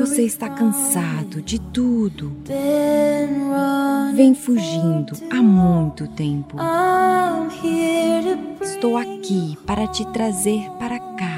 Você 0.00 0.22
está 0.24 0.50
cansado 0.50 1.40
de 1.40 1.58
tudo. 1.58 2.36
Vem 4.14 4.34
fugindo 4.34 5.16
há 5.30 5.42
muito 5.42 6.06
tempo. 6.08 6.58
Estou 8.60 8.98
aqui 8.98 9.56
para 9.66 9.86
te 9.86 10.04
trazer 10.12 10.68
para 10.78 10.98
casa. 10.98 11.33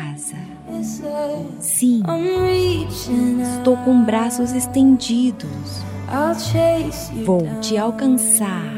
Sim, 1.60 2.02
estou 3.56 3.76
com 3.78 4.04
braços 4.04 4.52
estendidos. 4.52 5.82
Vou 7.24 7.46
te 7.60 7.76
alcançar. 7.76 8.72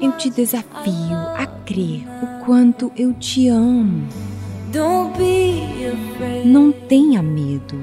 Eu 0.00 0.12
te 0.12 0.30
desafio 0.30 1.16
a 1.36 1.46
crer 1.64 2.06
o 2.22 2.44
quanto 2.44 2.90
eu 2.96 3.12
te 3.14 3.48
amo. 3.48 4.08
Não 6.44 6.72
tenha 6.72 7.22
medo. 7.22 7.78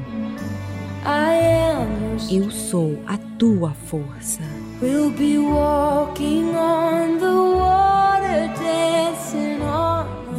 Eu 2.31 2.49
sou 2.49 2.97
a 3.05 3.17
tua 3.37 3.71
força. 3.85 4.41
We'll 4.81 5.11
be 5.11 5.37
walking 5.37 6.55
on 6.55 7.17
the 7.19 7.31
water, 7.31 8.51
on. 8.57 8.94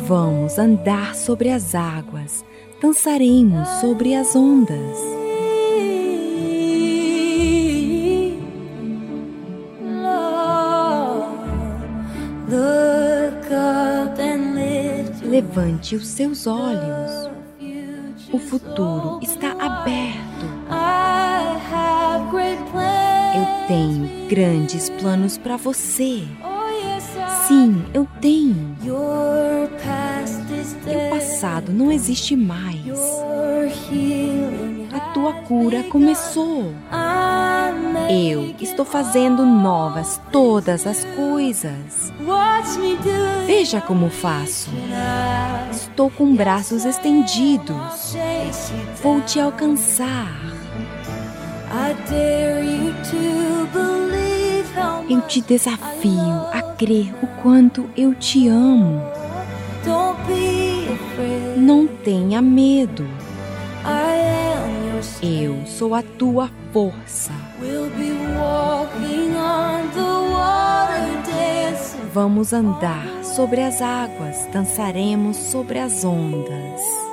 Vamos 0.06 0.56
andar 0.56 1.16
sobre 1.16 1.50
as 1.50 1.74
águas. 1.74 2.44
Dançaremos 2.80 3.66
sobre 3.80 4.14
as 4.14 4.36
ondas. 4.36 4.96
Levante 15.24 15.96
os 15.96 16.06
seus 16.06 16.46
olhos. 16.46 17.28
O 18.32 18.38
futuro 18.38 19.18
está 19.20 19.56
aberto. 19.58 20.46
Eu 23.34 23.66
tenho 23.66 24.28
grandes 24.28 24.88
planos 24.88 25.36
para 25.36 25.56
você. 25.56 26.22
Sim, 27.47 27.85
eu 27.94 28.09
tenho. 28.20 28.77
Dead. 30.85 31.10
passado 31.10 31.73
não 31.73 31.93
existe 31.93 32.35
mais. 32.35 32.81
A 34.93 35.01
tua 35.12 35.32
cura 35.32 35.85
começou. 35.85 36.73
Eu 38.09 38.55
estou 38.60 38.85
fazendo 38.85 39.44
novas 39.44 40.20
todas 40.32 40.86
as 40.86 41.05
coisas. 41.05 42.12
Veja 43.47 43.81
como 43.81 44.10
faço. 44.10 44.70
Estou 45.70 46.10
com 46.10 46.35
braços 46.35 46.85
estendidos. 46.85 48.16
Vou 49.02 49.20
te 49.20 49.39
alcançar. 49.40 50.32
I 51.68 51.94
dare 52.09 52.64
you 52.64 52.94
to 53.10 53.66
believe 53.73 54.26
Eu 55.09 55.20
te 55.23 55.40
desafio 55.40 56.35
a 56.53 56.62
crer 56.77 57.15
o 57.23 57.27
quanto 57.43 57.89
eu 57.97 58.15
te 58.15 58.48
amo. 58.48 59.01
Não 61.57 61.86
tenha 61.86 62.43
medo. 62.43 63.07
Eu 65.23 65.66
sou 65.66 65.94
a 65.94 66.03
tua 66.03 66.51
força. 66.73 67.32
Vamos 72.12 72.53
andar 72.53 73.07
sobre 73.23 73.61
as 73.61 73.81
águas, 73.82 74.48
dançaremos 74.53 75.36
sobre 75.36 75.78
as 75.78 76.05
ondas. 76.05 77.05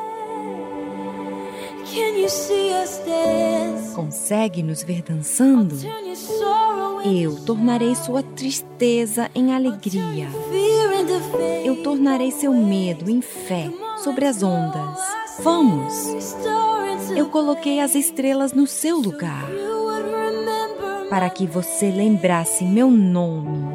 Consegue 3.95 4.63
nos 4.63 4.83
ver 4.83 5.01
dançando? 5.01 5.75
Eu 7.05 7.35
tornarei 7.45 7.95
sua 7.95 8.23
tristeza 8.23 9.29
em 9.35 9.53
alegria. 9.53 10.27
Eu 11.63 11.83
tornarei 11.83 12.31
seu 12.31 12.53
medo 12.53 13.09
em 13.09 13.21
fé 13.21 13.69
sobre 14.03 14.25
as 14.25 14.41
ondas. 14.41 14.99
Vamos! 15.39 15.93
Eu 17.15 17.29
coloquei 17.29 17.79
as 17.79 17.95
estrelas 17.95 18.53
no 18.53 18.65
seu 18.65 18.97
lugar 18.97 19.49
para 21.09 21.29
que 21.29 21.45
você 21.45 21.91
lembrasse 21.91 22.63
meu 22.63 22.89
nome. 22.89 23.67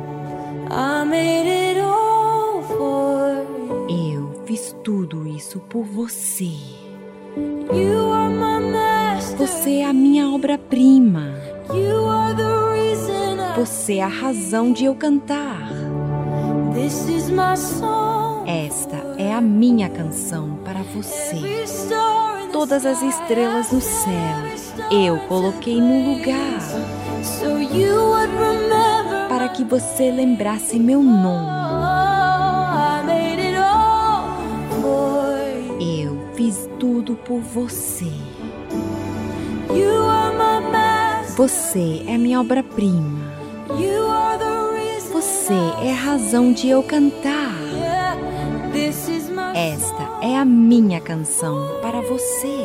Eu 3.89 4.45
fiz 4.45 4.75
tudo 4.83 5.27
isso 5.27 5.61
por 5.61 5.85
você. 5.85 6.78
Você 9.37 9.79
é 9.79 9.85
a 9.87 9.93
minha 9.93 10.31
obra-prima. 10.31 11.35
Você 13.57 13.95
é 13.95 14.03
a 14.03 14.09
razão 14.09 14.73
de 14.73 14.85
eu 14.85 14.95
cantar. 14.95 15.71
Esta 18.47 18.97
é 19.19 19.33
a 19.33 19.41
minha 19.41 19.89
canção 19.89 20.59
para 20.65 20.83
você. 20.83 21.37
Todas 22.53 22.87
as 22.87 23.03
estrelas 23.03 23.73
no 23.73 23.81
céu 23.81 24.59
eu 24.91 25.19
coloquei 25.29 25.81
no 25.81 26.15
lugar 26.15 26.61
para 29.29 29.49
que 29.51 29.65
você 29.65 30.11
lembrasse 30.11 30.79
meu 30.79 31.03
nome. 31.03 31.68
Fiz 36.39 36.71
tudo 36.79 37.17
por 37.17 37.41
você. 37.41 38.13
Você 41.37 42.05
é 42.07 42.17
minha 42.17 42.41
obra-prima. 42.41 43.33
Você 45.13 45.55
é 45.83 45.91
a 45.91 45.97
razão 45.97 46.53
de 46.53 46.69
eu 46.69 46.81
cantar. 46.85 47.57
Esta 49.53 50.21
é 50.23 50.37
a 50.37 50.45
minha 50.45 51.01
canção 51.01 51.81
para 51.83 52.01
você. 52.03 52.57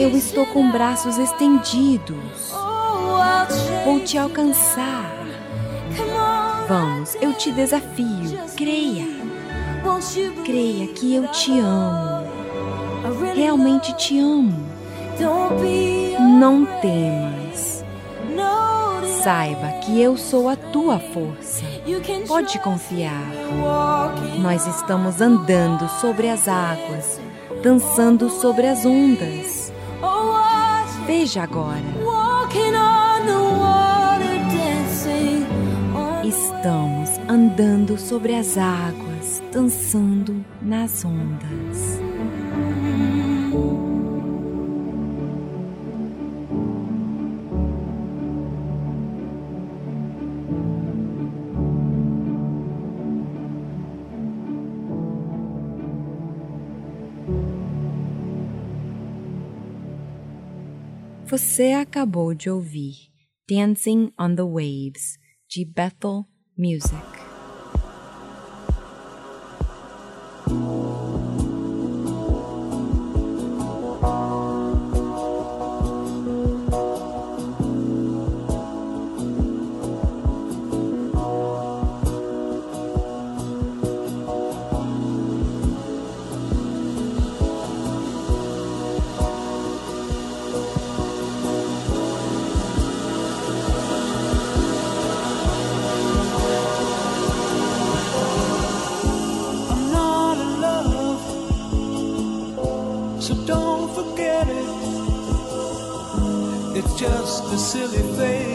Eu 0.00 0.16
estou 0.16 0.46
com 0.46 0.72
braços 0.72 1.16
estendidos. 1.16 2.52
Oh. 2.52 3.84
Vou 3.84 4.00
te 4.00 4.18
alcançar. 4.18 5.14
Vamos, 6.68 7.16
eu 7.20 7.34
te 7.34 7.52
desafio. 7.52 8.36
Creia. 8.56 9.17
Creia 10.44 10.86
que 10.88 11.14
eu 11.14 11.28
te 11.28 11.58
amo. 11.58 12.26
Realmente 13.34 13.92
te 13.96 14.18
amo. 14.18 14.66
Não 16.38 16.66
temas. 16.80 17.84
Saiba 19.22 19.68
que 19.84 20.00
eu 20.00 20.16
sou 20.16 20.48
a 20.48 20.56
tua 20.56 20.98
força. 20.98 21.64
Pode 22.26 22.58
confiar. 22.60 23.26
Nós 24.40 24.66
estamos 24.66 25.20
andando 25.20 25.88
sobre 26.00 26.28
as 26.28 26.46
águas, 26.48 27.20
dançando 27.62 28.30
sobre 28.30 28.66
as 28.66 28.84
ondas. 28.86 29.72
Veja 31.06 31.42
agora. 31.42 31.82
Estamos 36.24 37.10
andando 37.28 37.98
sobre 37.98 38.34
as 38.34 38.58
águas, 38.58 39.07
dançando 39.52 40.44
nas 40.60 41.04
ondas. 41.04 41.98
Você 61.30 61.72
acabou 61.72 62.32
de 62.32 62.48
ouvir 62.48 62.94
Dancing 63.46 64.10
on 64.18 64.34
the 64.34 64.42
Waves, 64.42 65.18
de 65.46 65.62
Bethel 65.64 66.24
Music. 66.56 67.17
Just 106.98 107.44
a 107.52 107.56
silly 107.56 108.02
phase 108.16 108.47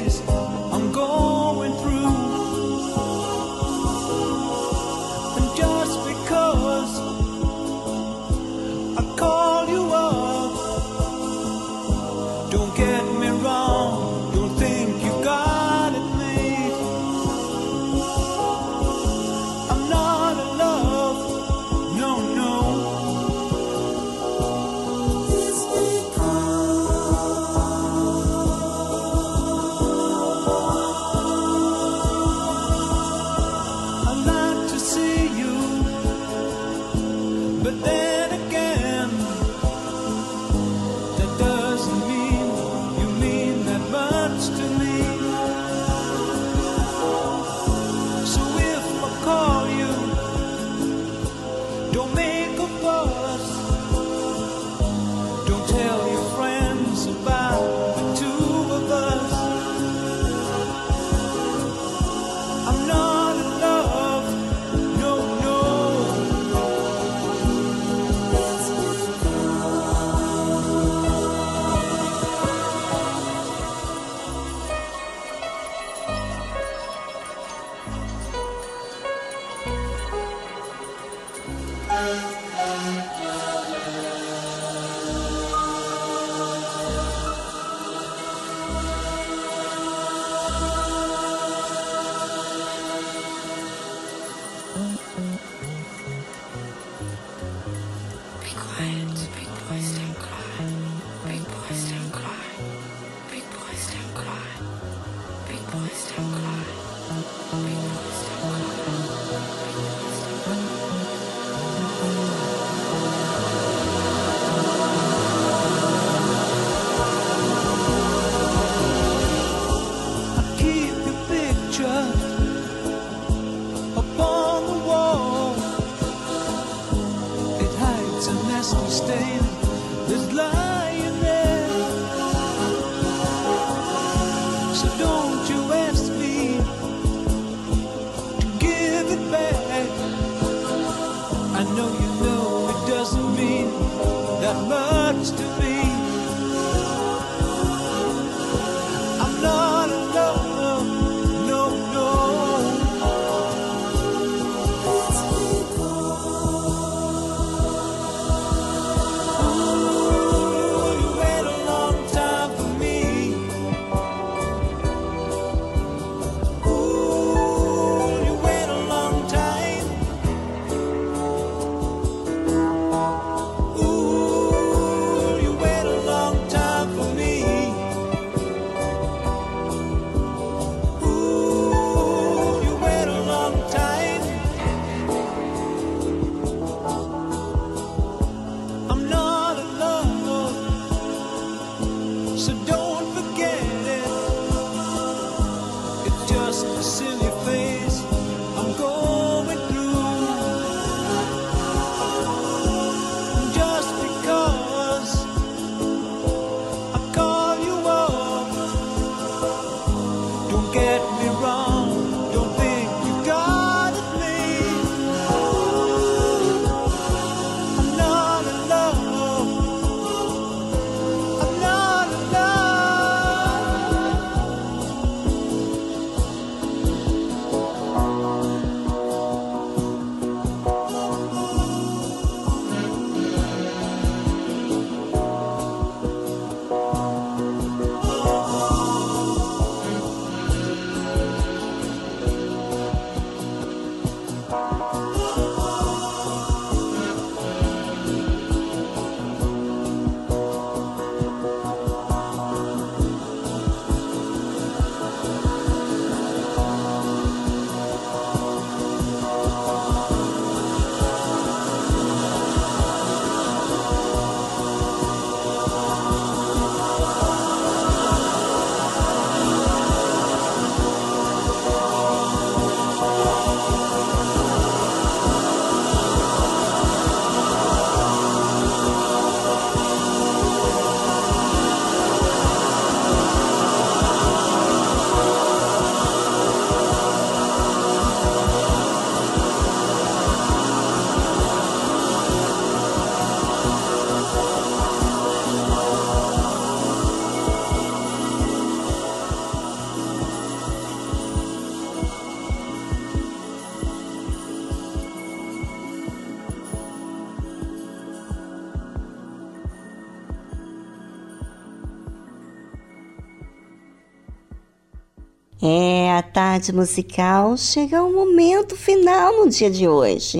tarde 316.64 316.72
musical 316.72 317.58
chega 317.58 318.00
ao 318.00 318.14
momento 318.14 318.78
final 318.78 319.44
no 319.44 319.50
dia 319.50 319.70
de 319.70 319.86
hoje. 319.86 320.40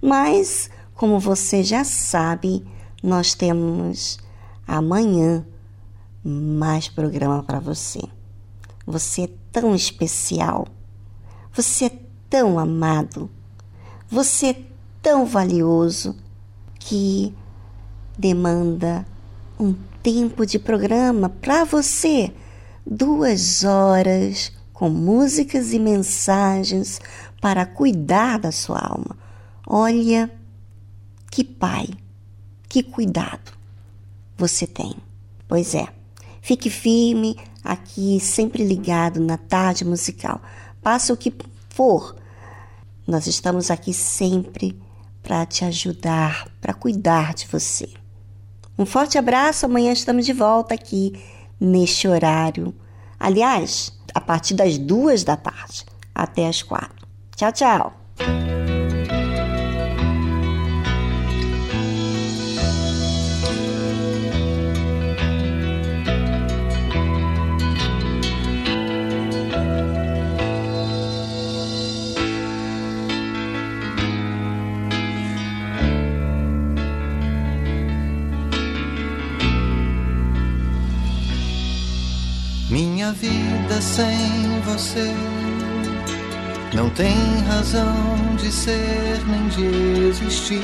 Mas, 0.00 0.70
como 0.94 1.20
você 1.20 1.62
já 1.62 1.84
sabe, 1.84 2.64
nós 3.02 3.34
temos 3.34 4.18
amanhã 4.66 5.44
mais 6.24 6.88
programa 6.88 7.42
para 7.42 7.60
você. 7.60 8.00
Você 8.86 9.24
é 9.24 9.30
tão 9.52 9.74
especial. 9.74 10.66
Você 11.52 11.86
é 11.86 11.92
tão 12.30 12.58
amado. 12.58 13.28
Você 14.08 14.46
é 14.46 14.62
tão 15.02 15.26
valioso 15.26 16.16
que 16.78 17.34
demanda 18.16 19.06
um 19.60 19.74
tempo 20.02 20.46
de 20.46 20.58
programa 20.58 21.28
para 21.28 21.64
você. 21.64 22.32
Duas 22.86 23.64
horas 23.64 24.57
com 24.78 24.88
músicas 24.88 25.72
e 25.72 25.78
mensagens 25.80 27.00
para 27.40 27.66
cuidar 27.66 28.38
da 28.38 28.52
sua 28.52 28.78
alma. 28.78 29.18
Olha 29.66 30.30
que 31.32 31.42
pai, 31.42 31.88
que 32.68 32.84
cuidado 32.84 33.50
você 34.36 34.68
tem. 34.68 34.94
Pois 35.48 35.74
é, 35.74 35.88
fique 36.40 36.70
firme 36.70 37.36
aqui, 37.64 38.20
sempre 38.20 38.64
ligado 38.64 39.18
na 39.18 39.36
tarde 39.36 39.84
musical. 39.84 40.40
Passa 40.80 41.12
o 41.12 41.16
que 41.16 41.34
for, 41.70 42.14
nós 43.04 43.26
estamos 43.26 43.72
aqui 43.72 43.92
sempre 43.92 44.80
para 45.24 45.44
te 45.44 45.64
ajudar, 45.64 46.48
para 46.60 46.72
cuidar 46.72 47.34
de 47.34 47.48
você. 47.48 47.88
Um 48.78 48.86
forte 48.86 49.18
abraço, 49.18 49.66
amanhã 49.66 49.90
estamos 49.90 50.24
de 50.24 50.32
volta 50.32 50.72
aqui 50.72 51.20
neste 51.58 52.06
horário. 52.06 52.72
Aliás, 53.18 53.97
a 54.18 54.20
partir 54.20 54.54
das 54.54 54.76
duas 54.76 55.22
da 55.22 55.36
tarde 55.36 55.86
até 56.12 56.48
as 56.48 56.60
quatro. 56.60 57.06
Tchau, 57.36 57.52
tchau. 57.52 58.47
Você 84.68 85.14
não 86.74 86.90
tem 86.90 87.40
razão 87.46 88.36
de 88.36 88.52
ser 88.52 89.20
nem 89.26 89.48
de 89.48 90.08
existir. 90.08 90.62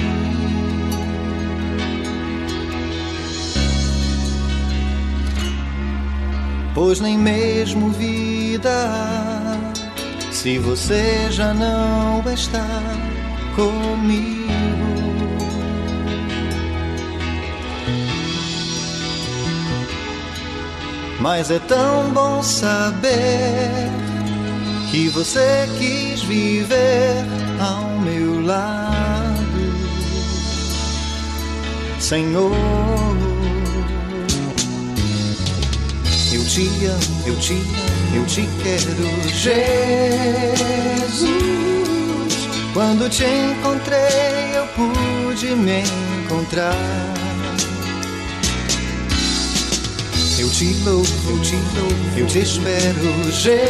Pois 6.74 7.00
nem 7.00 7.16
mesmo 7.16 7.90
vida 7.90 8.70
se 10.30 10.58
você 10.58 11.28
já 11.30 11.54
não 11.54 12.22
está 12.32 12.66
comigo. 13.54 14.73
Mas 21.24 21.50
é 21.50 21.58
tão 21.58 22.10
bom 22.10 22.42
saber 22.42 23.88
que 24.90 25.08
você 25.08 25.66
quis 25.78 26.22
viver 26.22 27.24
ao 27.58 27.98
meu 28.00 28.44
lado, 28.44 29.74
Senhor. 31.98 32.52
Eu 36.30 36.44
te 36.44 36.68
amo, 36.84 37.22
eu 37.24 37.36
te 37.36 37.54
amo, 37.54 38.16
eu 38.16 38.26
te 38.26 38.46
quero, 38.62 39.32
Jesus. 39.32 39.64
Quando 42.74 43.08
te 43.08 43.24
encontrei, 43.24 44.58
eu 44.58 44.66
pude 44.76 45.56
me 45.56 45.84
encontrar. 46.22 47.23
Te 50.56 50.72
louvo, 50.84 51.30
eu 51.30 51.40
te 51.40 51.56
louvo, 51.56 52.18
eu 52.18 52.26
te 52.28 52.38
espero, 52.38 53.32
Jesus. 53.32 53.64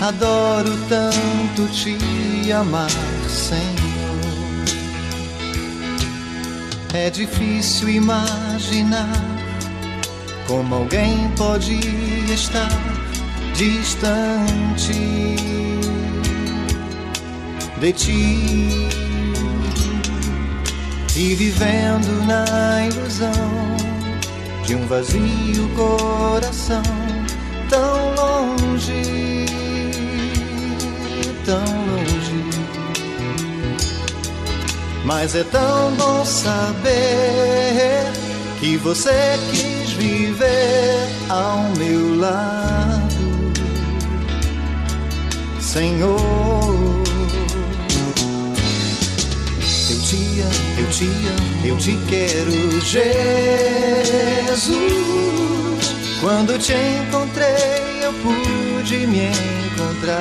Adoro 0.00 0.74
tanto 0.88 1.68
te 1.70 2.50
amar, 2.52 2.90
Senhor. 3.28 3.60
É 6.94 7.10
difícil 7.10 7.90
imaginar 7.90 9.12
como 10.46 10.76
alguém 10.76 11.30
pode 11.36 11.78
estar 12.32 12.70
distante 13.54 14.94
de 17.78 17.92
ti 17.92 18.99
e 21.16 21.34
vivendo 21.34 22.24
na 22.26 22.86
ilusão 22.86 23.76
de 24.64 24.76
um 24.76 24.86
vazio 24.86 25.68
coração 25.74 26.82
tão 27.68 28.14
longe, 28.14 29.46
tão 31.44 31.58
longe. 31.58 32.44
Mas 35.04 35.34
é 35.34 35.42
tão 35.44 35.92
bom 35.96 36.24
saber 36.24 38.04
que 38.60 38.76
você 38.76 39.38
quis 39.50 39.90
viver 39.92 41.08
ao 41.28 41.64
meu 41.76 42.16
lado, 42.18 43.52
Senhor. 45.60 46.69
Te 50.90 51.04
amo, 51.04 51.66
eu 51.66 51.76
te 51.76 51.96
quero, 52.08 52.80
Jesus. 52.80 53.10
Quando 56.20 56.58
te 56.58 56.72
encontrei, 56.72 58.02
eu 58.02 58.12
pude 58.14 59.06
me 59.06 59.30
encontrar. 59.70 60.20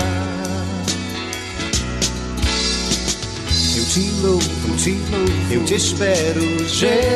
Eu 3.76 3.86
te 3.86 4.12
louvo, 4.22 4.76
te 4.78 4.92
louvo, 4.92 5.54
eu 5.54 5.66
te 5.66 5.76
espero, 5.76 6.42
Jesus. 6.68 7.10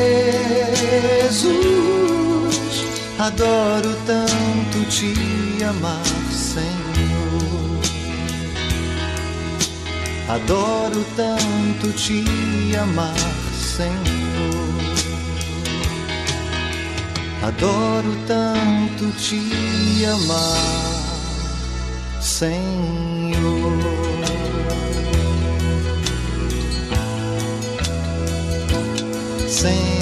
Adoro 3.18 3.96
tanto 4.06 4.84
te 4.90 5.14
amar, 5.64 6.02
Senhor. 6.32 6.84
Adoro 10.26 11.04
tanto 11.14 11.92
te 11.92 12.24
amar, 12.76 13.14
Senhor. 13.76 13.90
Adoro 17.42 18.14
tanto 18.28 19.10
te 19.18 20.06
amar, 20.06 21.02
Senhor. 22.20 23.34
Senhor. 29.48 29.93